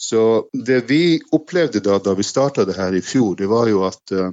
[0.00, 3.84] Så det vi opplevde da, da vi starta det her i fjor, det var jo
[3.86, 4.32] at uh,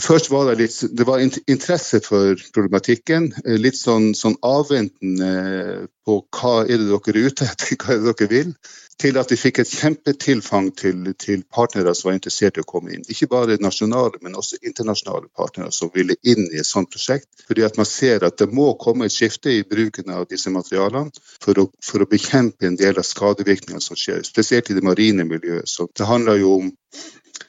[0.00, 3.26] Først var det litt det var interesse for problematikken.
[3.60, 6.11] Litt sånn, sånn avventende på
[6.42, 8.54] hva er det dere er ute etter, hva er det dere vil
[9.02, 12.92] til at vi fikk et kjempetilfang til, til, partnere som var interessert i å komme
[12.94, 13.06] inn.
[13.10, 17.28] Ikke bare nasjonale, men også internasjonale partnere som ville inn i et sånt prosjekt.
[17.48, 21.10] Fordi at man ser at det må komme et skifte i bruken av disse materialene
[21.42, 25.26] for å, for å bekjempe en del av skadevirkningene som skjer, spesielt i det marine
[25.26, 25.68] miljøet.
[25.68, 26.70] Så det handler jo om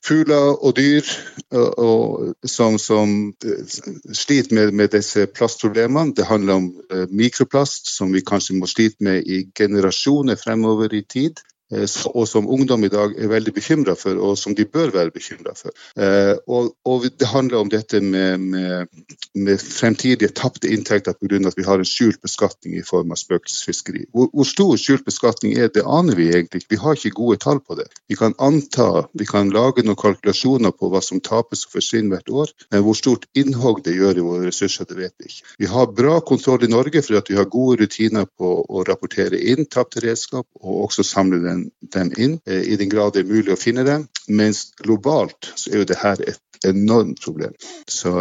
[0.05, 1.07] fugler og dyr
[1.53, 3.77] og, som, som, eh,
[4.13, 6.15] sliter med, med, disse plastproblemene.
[6.15, 11.03] Det handler om uh, mikroplast, som vi kanskje må slite med i generasjoner fremover i
[11.05, 11.43] tid.
[11.73, 15.13] Eh, og som ungdom i dag er veldig bekymra for, og som de bør være
[15.15, 15.73] bekymra for.
[15.97, 18.87] Eh, og, og, det handler om dette med, med,
[19.33, 21.39] med fremtidige tapte inntekter pga.
[21.47, 24.05] at vi har en skjult beskatning i form av spøkelsesfiskeri.
[24.11, 26.73] Hvor, hvor, stor skjult beskatning er, det aner vi egentlig ikke.
[26.75, 27.87] Vi har ikke gode tall på det.
[28.09, 32.29] Vi kan anta, vi kan lage noen kalkulasjoner på hva som tapes og forsvinner hvert
[32.29, 35.55] år, men hvor stort innhogg det gjør i våre ressurser, det vet vi ikke.
[35.63, 39.39] Vi har bra kontroll i Norge for at vi har gode rutiner på å rapportere
[39.39, 41.62] inn tapte redskap, og også samle den
[41.93, 44.07] dem inn, eh, i den grad det er mulig å finne den.
[44.27, 47.55] Mens globalt så er jo det her et enormt problem.
[47.87, 48.13] Så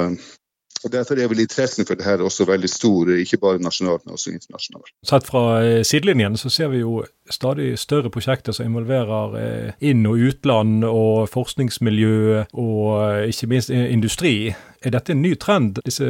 [0.84, 4.16] og Derfor er vel interessen for det her også veldig stor, ikke bare nasjonalt, men
[4.16, 4.90] også internasjonalt.
[5.06, 10.06] Sett fra eh, sidelinjen så ser vi jo stadig større prosjekter som involverer eh, inn-
[10.10, 14.34] og utland og forskningsmiljø og ikke minst industri.
[14.82, 16.06] Er dette en ny trend, disse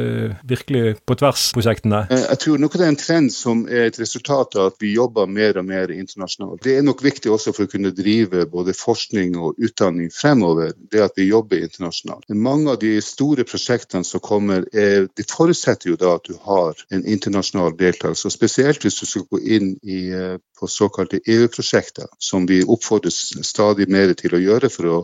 [0.49, 1.99] virkelig på tvers-prosjektene?
[2.09, 4.95] Eh, jeg tror nok det er en trend som er et resultat av at vi
[4.95, 6.63] jobber mer og mer internasjonalt.
[6.65, 11.03] Det er nok viktig også for å kunne drive både forskning og utdanning fremover, det
[11.05, 12.25] at vi jobber internasjonalt.
[12.33, 16.79] Mange av de store prosjektene som kommer, er, de forutsetter jo da at du har
[16.89, 18.33] en internasjonal deltakelse.
[18.33, 23.89] Spesielt hvis du skal gå inn i, eh, på såkalte EU-prosjekter, som vi oppfordres stadig
[23.91, 24.97] mer til å gjøre for å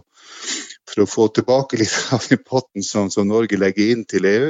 [0.90, 4.48] for å få tilbake litt av den potten som, som Norge legger inn til EU,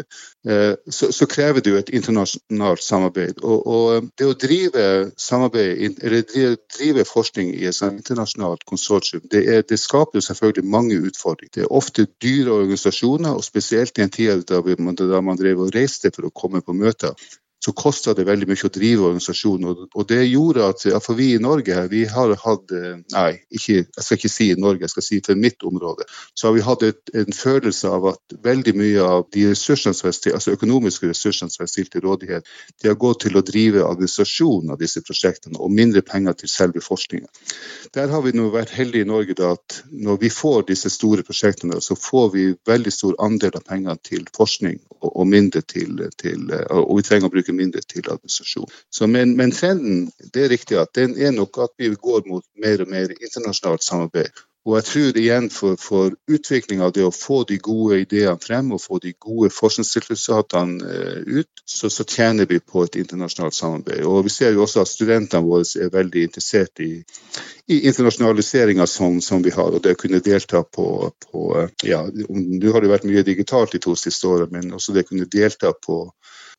[0.49, 3.43] eh, så, så, krever det jo et internasjonalt samarbeid.
[3.43, 4.85] Og, og det å drive
[5.19, 11.53] drive, drive forskning i et internasjonalt konsortium, det, er, det, skaper jo selvfølgelig mange utfordringer.
[11.55, 15.65] Det er ofte dyre organisasjoner, og spesielt i en tid da man, da man drev
[15.65, 17.15] og reiste for å komme på møter
[17.59, 19.87] så koster det veldig mye å drive organisasjonen.
[19.91, 24.05] Og det gjorde at for vi i Norge vi har hatt eh, Nei, ikke, jeg
[24.05, 26.05] skal ikke si Norge, jeg skal si for mitt område.
[26.37, 30.09] Så har vi hatt et, en følelse av at veldig mye av de ressursene som
[30.09, 32.47] er stilt, altså økonomiske ressursene som er stilt til rådighet,
[32.81, 36.83] de har gått til å drive administrasjonen av disse prosjektene, og mindre penger til selve
[36.85, 37.27] forskninga.
[37.97, 41.25] Der har vi nå vært heldige i Norge da, at når vi får disse store
[41.27, 46.05] prosjektene, så får vi veldig stor andel av pengene til forskning, og, og mindre til,
[46.21, 48.69] til og vi trenger å bruke bruke mindre til administrasjon.
[48.89, 52.43] Så, men, men, trenden det er riktig at den er nok at vi går mot
[52.57, 54.31] mer og mer internasjonalt samarbeid.
[54.67, 58.73] Og jeg tror igjen for, for utvikling av det å få de gode ideene frem
[58.75, 64.03] og få de gode forskningsresultatene eh, ut, så, så, tjener vi på et internasjonalt samarbeid.
[64.03, 66.91] Og Vi ser jo også at studentene våre er veldig interessert i,
[67.71, 69.71] i internasjonaliseringa som, som, vi har.
[69.71, 71.45] Og det å kunne delta på, på
[71.87, 75.11] ja, Nå har det vært mye digitalt de to siste årene, men også det å
[75.13, 76.03] kunne delta på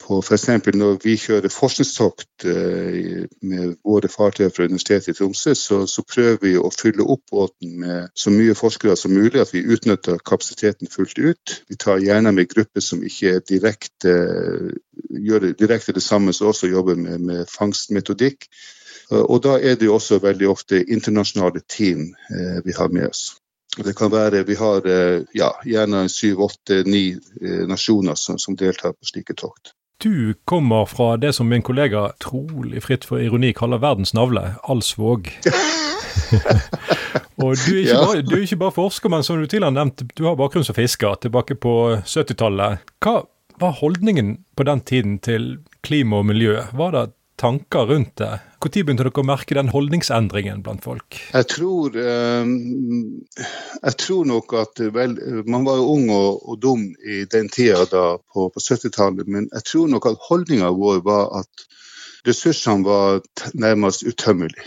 [0.01, 0.47] på f.eks.
[0.75, 6.39] når vi kjører forskningstokt eh, med våre fartøyer fra Universitetet i Tromsø, så, så, prøver
[6.43, 10.91] vi å fylle opp båten med så mye forskere som mulig, at vi utnytter kapasiteten
[10.91, 11.57] fullt ut.
[11.69, 14.15] Vi tar gjerne med grupper som ikke direkte,
[15.11, 18.49] gjør direkte det samme som oss og jobber med, med fangstmetodikk.
[19.11, 23.35] Og da er det jo også veldig ofte internasjonale team eh, vi har med oss.
[23.77, 27.13] Det kan være Vi har eh, ja, gjerne syv, åtte, ni
[27.69, 29.75] nasjoner som, som deltar på slike tokt.
[30.03, 35.29] Du kommer fra det som min kollega trolig fritt for ironi kaller verdens navle, Alsvåg.
[37.43, 37.99] og du er, ja.
[38.01, 40.79] bare, du er, ikke bare, forsker, men som du tidligere nevnte, du har bakgrunn som
[40.79, 42.81] fisker tilbake på 70-tallet.
[43.05, 43.19] Hva
[43.61, 45.51] var holdningen på den tiden til
[45.85, 46.57] klima og miljø?
[46.73, 47.05] Var det
[47.41, 48.31] tanker rundt det?
[48.61, 51.17] Når begynte dere å merke den holdningsendringen blant folk?
[51.33, 52.53] Jeg tror, eh,
[53.81, 55.17] jeg tror nok at vel,
[55.49, 59.49] Man var jo ung og, og, dum i den tida da på, på 70-tallet, men
[59.49, 61.69] jeg tror nok at holdninga vår var at
[62.29, 63.23] ressursene var
[63.57, 64.67] nærmest utømmelige.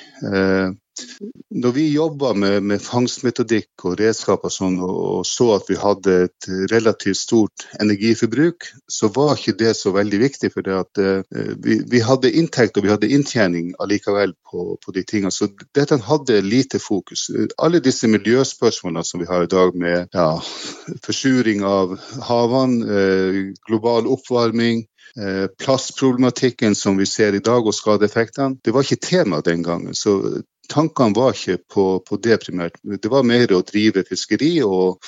[1.49, 6.15] Når vi jobba med, med, fangstmetodikk og redskap og sånn, og så at vi hadde
[6.27, 10.51] et relativt stort energiforbruk, så var ikke det så veldig viktig.
[10.53, 14.95] For det at, eh, vi, vi, hadde inntekt og vi hadde inntjening allikevel på, på,
[14.95, 15.33] de tingene.
[15.33, 17.27] Så dette hadde lite fokus.
[17.57, 20.29] Alle disse miljøspørsmålene som vi har i dag, med ja,
[21.05, 21.97] forsuring av
[22.29, 24.85] havene, eh, global oppvarming,
[25.17, 29.97] eh, Plastproblematikken som vi ser i dag og skadeeffektene, det var ikke tema den gangen.
[29.97, 32.77] Så tankene var ikke på, på, det primært.
[32.83, 34.55] Det var mer å drive fiskeri.
[34.65, 35.01] og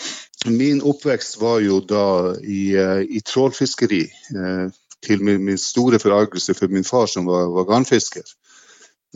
[0.45, 4.03] Min oppvekst var jo da i, eh, i trålfiskeri.
[4.35, 4.65] Eh,
[5.05, 8.25] til min, store forargelse for min far som var, var garnfisker.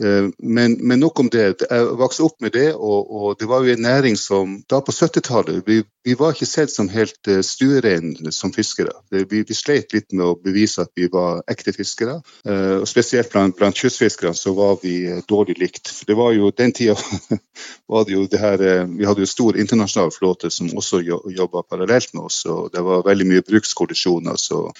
[0.00, 1.66] Eh, men, men, nok om det.
[1.68, 4.94] Jeg vokste opp med det, og, og det var jo en næring som da på
[4.96, 8.94] 70-tallet vi, vi, var ikke sett som helt stuerene stuereine som fiskere.
[9.12, 12.20] Vi, vi, sleit litt med å bevise at vi var ekte fiskere.
[12.48, 14.96] Uh, og Spesielt blant, blant kystfiskerne så var vi
[15.28, 15.92] dårlig likt.
[15.92, 16.96] For det var jo Den tida
[17.90, 22.14] var det jo det her Vi hadde jo stor internasjonal flåte som også jobba parallelt
[22.14, 24.36] med oss, og det var veldig mye brukskollisjoner.
[24.36, 24.70] så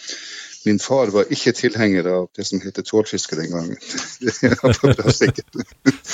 [0.67, 3.77] Min far var ikke tilhenger av det som heter trålfiske den gangen.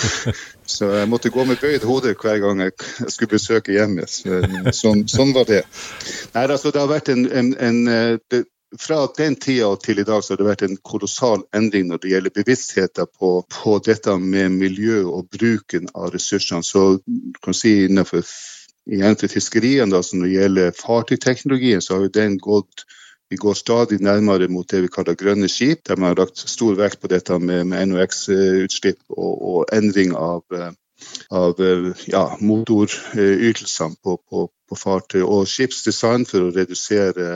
[0.77, 2.73] Så jeg måtte gå med bøyd hode hver gang jeg
[3.09, 4.11] skulle besøke hjemmet.
[4.77, 5.65] Sånn, sånn, var det.
[6.35, 7.83] Nei, altså, det har vært en, en, en
[8.31, 8.45] det,
[8.81, 12.11] fra den tida til i dag så har det vært en kolossal endring når det
[12.13, 16.67] gjelder bevisstheten på, på dette med miljø og bruken av ressursene.
[16.67, 18.27] Så du kan si innenfor
[18.87, 22.87] igjen til fiskeriene, da, når det gjelder fartøyteknologien, så har jo den gått
[23.31, 26.75] vi går stadig nærmere mot det vi kaller grønne skip, der man har lagt stor
[26.79, 30.71] vekt på dette med, med NOx-utslipp og, og, endring av, eh,
[31.31, 37.29] av eh, ja, motorytelsene på, på, på, fartøy og skipsdesign for å redusere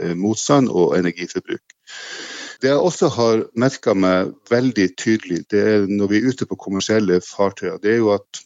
[0.00, 1.78] eh, motstand og energiforbruk.
[2.60, 6.58] Det jeg også har merka meg veldig tydelig, det er når vi er ute på
[6.60, 8.40] kommersielle fartøyer, det er jo at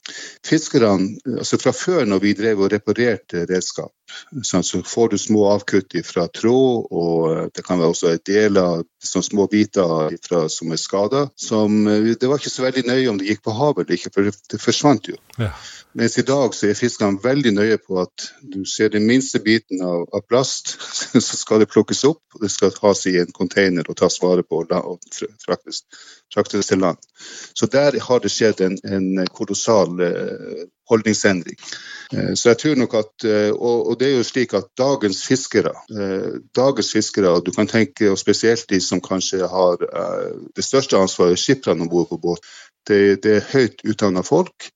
[0.46, 3.92] fiskerne altså Fra før når vi drev og reparerte redskap,
[4.46, 9.26] sånn, så får du små avkutt fra tråd, og det kan være også deler, sånn
[9.26, 11.26] små biter fra, som er skada.
[11.34, 14.62] Det var ikke så veldig nøye om det gikk på havet eller ikke, for det
[14.62, 15.18] forsvant jo.
[15.40, 15.52] Ja.
[15.94, 19.78] Mens i dag så er fiskerne veldig nøye på at du ser den minste biten
[19.84, 20.74] av, av plast,
[21.26, 24.42] så skal det plukkes opp, og det skal tas i en container og tas vare
[24.42, 25.06] på og
[25.44, 25.84] fraktes,
[26.34, 26.98] fraktes til land.
[27.54, 29.94] Så der har det skjedd en, en kolossal
[30.90, 31.56] holdningsendring.
[32.34, 35.72] Så jeg tror nok at, og det er jo slik at dagens fiskere,
[36.56, 39.78] dagens fiskere, du kan tenke, og spesielt de som kanskje har
[40.58, 42.44] det største ansvaret, skipperne om bord på båt,
[42.88, 44.68] det, det er høyt utdanna folk.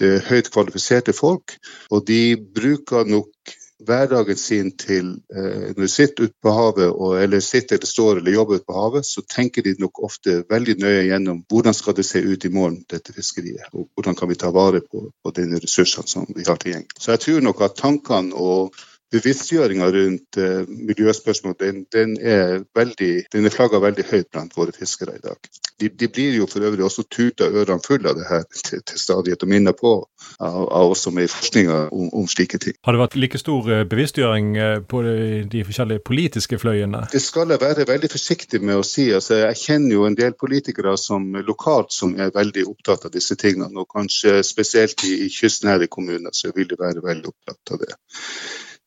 [0.00, 1.56] Det er høyt kvalifiserte folk,
[1.90, 7.40] og de bruker nok hverdagen sin til eh, Når de sitter ute på havet, eller
[7.40, 11.04] sitter eller står eller jobber ute på havet, så tenker de nok ofte veldig nøye
[11.08, 13.68] gjennom hvordan skal det se ut i morgen, dette fiskeriet.
[13.72, 16.96] Og hvordan kan vi ta vare på, på de ressursene som vi har tilgjengelig.
[16.98, 18.74] Så jeg tror nok at tankene og
[19.14, 24.74] bevisstgjøringa rundt uh, miljøspørsmål den, den, er veldig, den er flagga veldig høyt blant våre
[24.76, 25.50] fiskere i dag.
[25.80, 29.00] De, de, blir jo for øvrig også tuta ørene fulle av det her til, til
[29.00, 29.94] stadighet og minner på
[30.38, 32.76] av, av oss som er i forskninga om, om, slike ting.
[32.86, 35.16] Har det vært like stor eh, bevisstgjøring eh, på de,
[35.50, 37.04] de forskjellige politiske fløyene?
[37.12, 39.08] Det skal jeg være veldig forsiktig med å si.
[39.14, 43.36] Altså, jeg kjenner jo en del politikere som lokalt som er veldig opptatt av disse
[43.40, 47.82] tingene, og kanskje spesielt i, i kystnære kommuner så vil de være veldig opptatt av
[47.82, 47.98] det.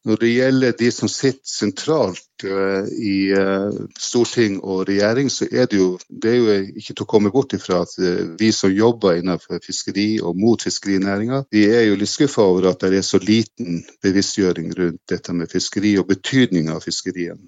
[0.08, 5.68] Når det gjelder de som sitter sentralt uh, i uh, storting og regjering, så er
[5.68, 8.72] det jo, det er jo ikke til å komme bort ifra at uh, vi som
[8.72, 13.08] jobber innenfor fiskeri og mot fiskerinæringa, vi er jo litt skuffa over at det er
[13.08, 17.42] så liten bevisstgjøring rundt dette med fiskeri og betydninga av fiskerien.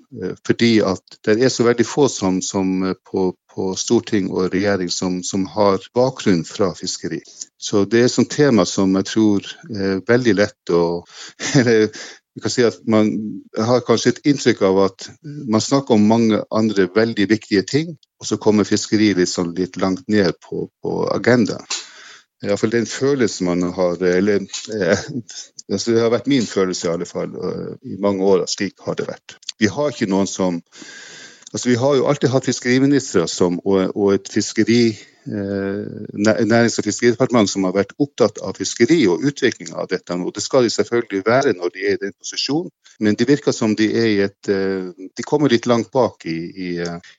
[0.45, 5.22] Fordi at det er så veldig få som, som på, på storting og regjering som,
[5.24, 7.22] som, har bakgrunn fra fiskeri.
[7.60, 10.84] Så det er et sånt tema som jeg tror er veldig lett å
[12.40, 13.10] vi kan si at man
[13.60, 15.10] har kanskje et inntrykk av at
[15.52, 19.76] man snakker om mange andre veldig viktige ting, og så kommer fiskeri litt, sånn litt
[19.76, 21.66] langt ned på, på agendaen.
[22.40, 25.02] Iallfall den følelsen man har eller eh,
[25.68, 27.34] altså Det har vært min følelse i alle fall
[27.84, 29.36] i mange år at slik har det vært.
[29.60, 30.62] Vi har ikke noen som
[31.54, 34.84] altså Vi har jo alltid hatt fiskeriministre som, og, og et fiskeri
[35.28, 35.86] Eh,
[36.45, 40.16] Nærings- og fiskeridepartement som har vært opptatt av fiskeri og utvikling av dette.
[40.16, 43.52] Og det skal de selvfølgelig være når de er i den posisjonen, men det virker
[43.52, 46.70] som de er i et eh, De kommer litt langt bak i, i,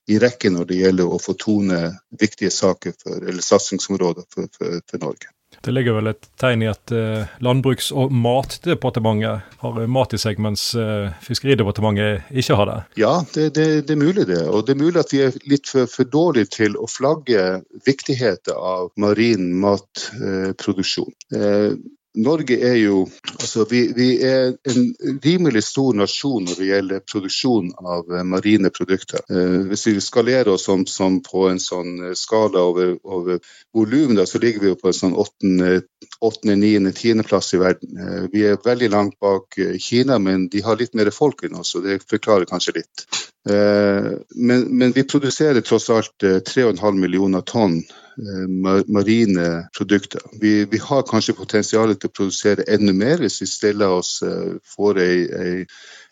[0.08, 4.80] i rekken når det gjelder å få tone viktige saker for, eller satsingsområder for, for,
[4.90, 5.30] for Norge.
[5.60, 10.40] Det ligger vel et tegn i at uh, Landbruks- og matdepartementet har mat i seg,
[10.40, 12.78] mens uh, Fiskeridepartementet ikke har det?
[13.02, 14.40] Ja, det, det, det, er mulig det.
[14.48, 18.56] Og det er mulig at vi er litt for, for dårlige til å flagge viktigheten
[18.56, 21.12] av marin matproduksjon.
[21.36, 21.76] Uh,
[22.18, 23.04] Norge er jo
[23.38, 24.88] altså vi, vi, er en
[25.22, 29.22] rimelig stor nasjon når det gjelder produksjon av eh, marine produkter.
[29.30, 33.38] Eh, hvis vi skalerer oss som, som på en sånn eh, skala over, over
[33.76, 35.84] volum, så ligger vi jo på en sånn åttende,
[36.18, 38.28] åttende, niende, tiendeplass i verden.
[38.32, 41.86] Vi er veldig langt bak Kina, men de har litt mer folk enn oss, og
[41.86, 43.06] det forklarer kanskje litt.
[43.46, 47.78] Men, men, vi produserer tross alt 3,5 millioner tonn
[48.18, 50.20] marine produkter.
[50.40, 54.18] Vi, vi, har kanskje potensial til å produsere enda mer hvis vi stiller oss
[54.74, 55.54] får ei, ei,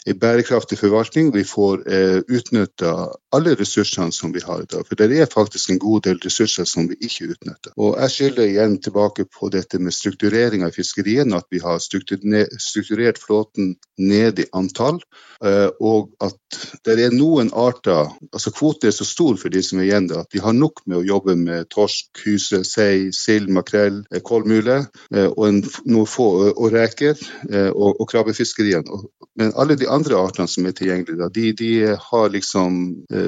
[0.07, 1.33] ei bærekraftig forvaltning.
[1.35, 2.95] Vi får eh, utnytta
[3.37, 4.87] alle ressursene som vi har i dag.
[4.89, 7.75] For det er faktisk en god del ressurser som vi ikke utnytter.
[7.77, 13.21] Og jeg skylder igjen tilbake på dette med strukturering av fiskeriene, at vi har strukturert
[13.21, 15.03] flåten ned i antall.
[15.45, 19.79] Eh, og at det er noen arter altså Kvoten er så stor for de som
[19.79, 24.01] er igjen at de har nok med å jobbe med torsk, hyse, sei, sild, makrell,
[24.11, 24.81] eh, kålmule
[25.15, 27.15] eh, og en, noen få og reker
[27.71, 28.99] og, og krabbefiskeriene.
[29.39, 31.71] Men alle de andre artene som er tilgjengelige, de, de
[32.03, 32.81] har liksom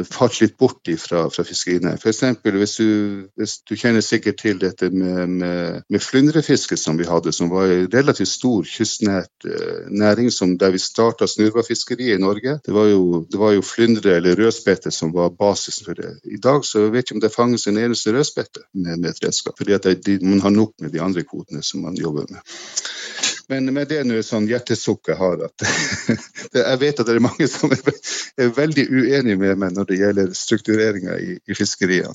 [0.07, 1.95] falt litt bort fra, fra fiskeriene.
[1.99, 2.23] F.eks.
[2.45, 2.77] Hvis,
[3.39, 7.71] hvis du kjenner sikkert til dette med, med, med flyndrefiske som vi hadde, som var
[7.71, 12.59] en relativt stor kystnært eh, næring som der vi starta snurrefiskeriet i Norge.
[12.67, 16.17] Det var jo, det var jo flyndre eller rødspette som var basisen for det.
[16.25, 19.25] I dag så vet jeg ikke om det fanges en eneste rødspette med, med et
[19.27, 22.41] redskap, fordi man har nok med de andre kvotene som man jobber med.
[23.51, 25.41] Men, men det er nå sånn hjertesukk jeg har.
[25.49, 25.65] at
[26.61, 30.37] Jeg vet at det er mange som er veldig uenige med meg når det gjelder
[30.39, 32.15] struktureringa i, i fiskeriene.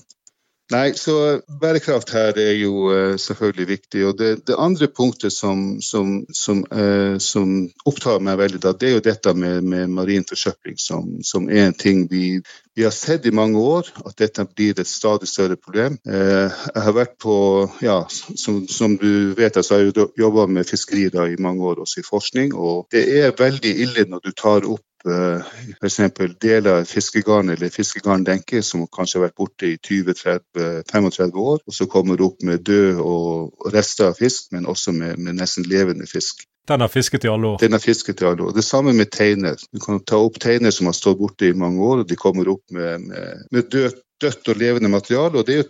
[0.74, 4.06] Nei, så bærekraft her er jo uh, selvfølgelig viktig.
[4.08, 7.52] Og det, det andre punktet som, som, som, eh, som,
[7.86, 11.78] opptar meg veldig, da, det er jo dette med, med marin forsøpling, som, er en
[11.78, 12.40] ting vi,
[12.74, 16.00] vi, har sett i mange år, at dette blir et stadig større problem.
[16.10, 17.38] Eh, jeg har vært på,
[17.86, 22.02] ja, som, du vet, så har jeg jobba med fiskeri da, i mange år også
[22.02, 22.58] i forskning.
[22.58, 26.00] Og det er veldig ille når du tar opp Eh, f.eks.
[26.42, 31.88] deler av fiskegarn eller fiskegarndenke som kanskje har vært borte i 20-35 år, og så
[31.92, 36.46] kommer opp med død og rester av fisk, men også med, med nesten levende fisk.
[36.68, 37.58] Den har fisket i alle år?
[37.62, 38.54] Den har fisket i alle år.
[38.56, 39.60] Det samme med teiner.
[39.74, 42.50] Du kan ta opp teiner som har stått borte i mange år, og de kommer
[42.50, 45.44] opp med, med, med dødt, dødt, og levende materiale.
[45.44, 45.66] og jo,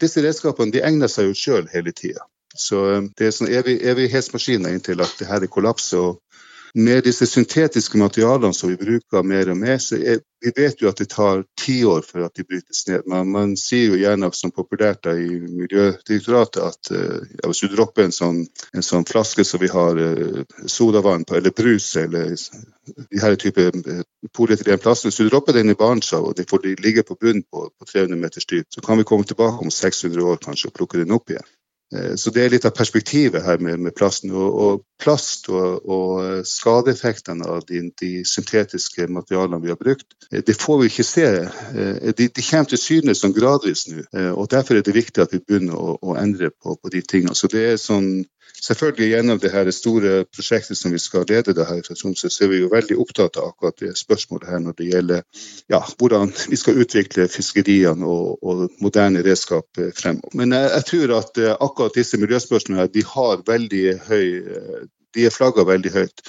[0.00, 2.26] Disse redskapene de egner seg jo sjøl hele tida.
[2.56, 2.82] Så
[3.16, 5.98] det er sånn evig, evighetsmaskiner inntil at det her kollapser.
[5.98, 6.20] og
[6.76, 10.90] med disse syntetiske materialene som vi bruker mer og mer, så er, vi vet jo
[10.90, 13.06] at det tar tiår for at de brytes ned.
[13.08, 18.12] Man, man sier jo gjerne som populært i Miljødirektoratet at uh, hvis du dropper en
[18.12, 18.42] sånn,
[18.76, 23.70] en sånn flaske som vi har uh, sodavann på, eller brus, eller de her type
[23.72, 24.04] uh,
[24.36, 27.70] polyetylenplast, hvis du dropper den i Barentshavet og det får de ligge på bunnen på,
[27.72, 31.00] på 300 meters dyp, så kan vi komme tilbake om 600 år kanskje og plukke
[31.00, 31.55] den opp igjen.
[31.94, 34.32] Eh, så det er litt av perspektivet her med, med plasten.
[34.34, 40.42] Og, og plast og, og, skadeeffektene av de, de, syntetiske materialene vi har brukt, eh,
[40.46, 41.26] det får vi ikke se.
[41.46, 44.06] Eh, de, de kommer til syne som gradvis nå.
[44.34, 47.36] og Derfor er det viktig at vi begynner å, å endre på, på, de tingene.
[47.38, 48.10] Så det er sånn
[48.62, 52.44] selvfølgelig gjennom det her store prosjektet som vi skal lede det her fra Tromsø, så
[52.44, 55.22] er vi jo veldig opptatt av akkurat det spørsmålet her når det gjelder
[55.72, 59.68] ja, hvordan vi skal utvikle fiskeriene og, og moderne redskap
[59.98, 60.34] fremover.
[60.34, 64.84] Men jeg, jeg, tror at eh, akkurat disse miljøspørsmålene de har veldig høy eh,
[65.16, 66.22] de er flagga veldig høyt.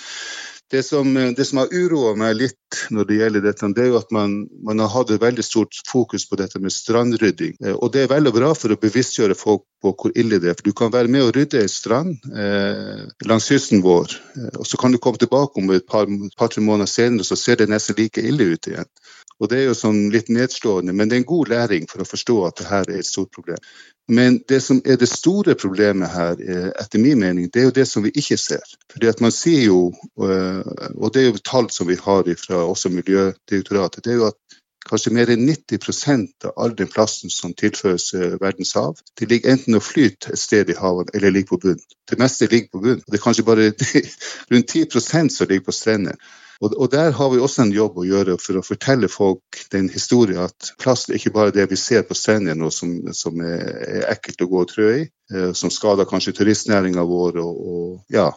[0.72, 4.00] Det som, det som har uroa meg litt når det gjelder dette, det er jo
[4.02, 4.34] at man,
[4.68, 7.54] man, har hatt et veldig stort fokus på dette med strandrydding.
[7.64, 10.58] Eh, og det er veldig bra for å bevisstgjøre folk på hvor ille det er.
[10.60, 14.68] For du kan være med å rydde en strand eh, langs kysten vår, eh, og
[14.68, 17.96] så kan du komme tilbake om et par-tre par, måneder senere, så ser det nesten
[18.00, 18.92] like ille ut igjen.
[19.40, 22.10] Og Det er jo sånn litt nedslående, men det er en god læring for å
[22.10, 23.60] forstå at dette er et stort problem.
[24.10, 27.76] Men det som er det store problemet her, eh, etter min mening, det er jo
[27.76, 28.64] det som vi ikke ser.
[28.92, 29.92] Fordi at man sier jo,
[30.24, 30.64] eh,
[30.96, 34.40] og det er jo tall som vi har fra også Miljødirektoratet, det er jo at
[34.88, 39.54] kanskje mer enn 90% av all den plasten som tilføres eh, verdens hav, det ligger
[39.54, 41.84] enten og flyter et sted i havet eller ligger på bunnen.
[42.10, 43.04] Det meste ligger på bunnen.
[43.06, 43.72] Det er kanskje bare
[44.52, 46.16] rundt 10% som ligger på strender.
[46.62, 50.42] Og, Der har vi også en jobb å gjøre for å fortelle folk den historien
[50.48, 54.42] at plast er ikke bare det vi ser på strendene og som, som er, ekkelt
[54.42, 58.32] å gå og trø i, eh, som skader kanskje turistnæringa vår og, og ja,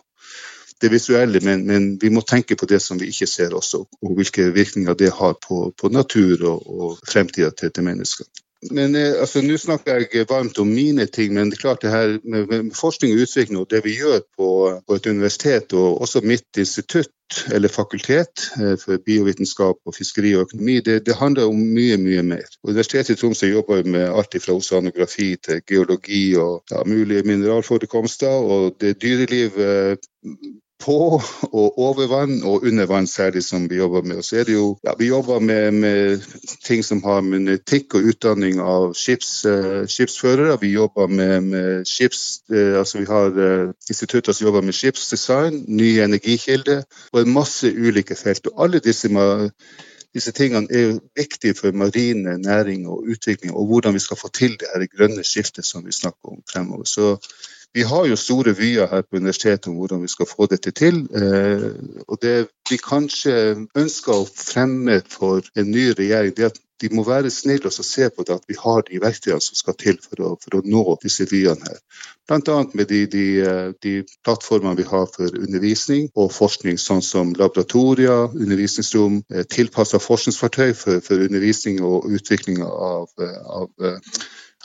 [0.81, 4.15] det visuelle, men, men, vi må tenke på det som vi ikke ser også, og
[4.17, 8.29] hvilke virkninger det har på, på natur og, og fremtida til, til mennesker.
[8.69, 11.93] Men eh, altså, Nå snakker jeg varmt om mine ting, men det er klart det
[11.95, 14.49] her med, forskning og utvikling og det vi gjør på,
[14.85, 20.49] på, et universitet og også mitt institutt eller fakultet eh, for biovitenskap og fiskeri og
[20.49, 22.53] økonomi, det, det handler om mye mye mer.
[22.67, 28.29] Universitetet i Tromsø jobber med alt fra oseanografi til geologi og ja, mulige mineralforekomster.
[28.31, 30.05] og det dyrelivet
[30.81, 31.21] på
[31.53, 34.17] og over vann og under vann særlig som vi jobber med.
[34.17, 36.21] Og så er det jo, ja, Vi jobber med, med
[36.65, 40.59] ting som har med etikk og utdanning av skips, uh, skipsførere.
[40.61, 45.65] Vi jobber med, med skips, uh, altså vi har uh, institutter som jobber med skipsdesign,
[45.69, 48.47] nye energikilder og en masse ulike felt.
[48.47, 49.09] Og alle disse,
[50.15, 54.29] disse tingene er jo viktige for marine næring og utvikling, og hvordan vi skal få
[54.29, 56.85] til det her grønne skiftet som vi snakker om fremover.
[56.85, 57.17] Så
[57.75, 61.05] vi har jo store vyer her på universitetet om hvordan vi skal få dette til.
[61.15, 61.69] Eh,
[62.09, 63.37] og det vi kanskje
[63.79, 68.09] ønsker å fremme for en ny regjering, det at de må være snille og se
[68.09, 70.83] på det at vi har de verktøyene som skal til for å, for å nå
[71.03, 71.79] disse vyene her.
[72.31, 72.57] Bl.a.
[72.75, 73.25] med de, de,
[73.85, 73.95] de,
[74.25, 81.05] plattformene vi har for undervisning og forskning, sånn som laboratorier, undervisningsrom, eh, tilpassa forskningsfartøy for,
[81.05, 83.69] for, undervisning og utvikling av, av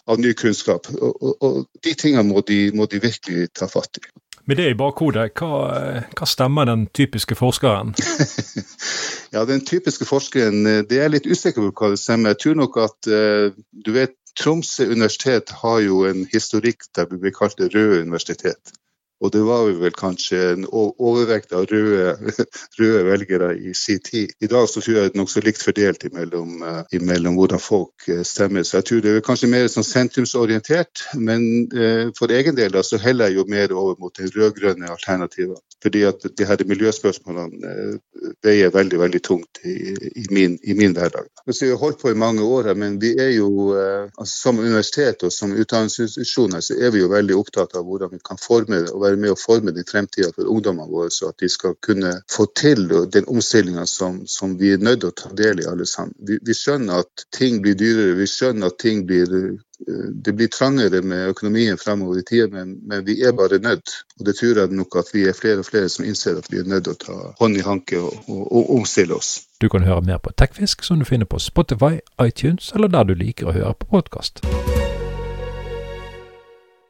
[0.07, 0.89] av ny kunnskap.
[0.93, 4.05] Og, og, og De tingene må de, må de, virkelig ta fatt i.
[4.45, 7.95] Med det i bakhodet, hva, hva stemmer den typiske forskeren?
[9.33, 12.35] ja, Den typiske forskeren, eh, det er litt usikker på hva det stemmer.
[12.35, 13.49] Jeg tror nok at uh,
[13.85, 18.73] du vet, Tromsø universitet har jo en historikk der vi blir kalt det røde universitet.
[19.23, 22.33] Og det var vel kanskje en overvekt av røde,
[22.79, 24.33] røde, velgere i sin tid.
[24.43, 28.09] I dag så tror jeg det er nokså likt fordelt imellom, uh, imellom, hvordan folk
[28.09, 28.67] uh, stemmer.
[28.67, 31.05] Så jeg tror det er kanskje mer sånn sentrumsorientert.
[31.15, 35.63] Men uh, for egen del så heller jeg jo mer over mot de rød-grønne alternativet.
[35.83, 37.99] Fordi at de her miljøspørsmålene
[38.45, 41.27] veier veldig veldig tungt i, i, min, i min, hverdag.
[41.45, 45.33] Vi har holdt på i mange år, men vi er jo altså, som universitet og
[45.33, 49.19] som utdanningsinstitusjoner så er vi jo veldig opptatt av hvordan vi kan forme og være
[49.21, 52.87] med å forme den fremtida for ungdommene våre, så at de skal kunne få til
[53.13, 56.15] den omstillinga som, som, vi er nødt til å ta del i alle sammen.
[56.17, 59.57] Vi, vi, skjønner at ting blir dyrere, vi skjønner at ting blir
[60.25, 63.89] det blir trangere med økonomien fremover i tida, men, men, vi er bare nødt.
[64.19, 66.57] Og det tror jeg nok at vi er flere og flere som innser at vi
[66.57, 69.41] er nødt til å ta hånd i hanke og, og omstille oss.
[69.61, 73.13] Du kan høre mer på Tekfisk, som du finner på Spotify, iTunes eller der du
[73.15, 74.43] liker å høre på podkast.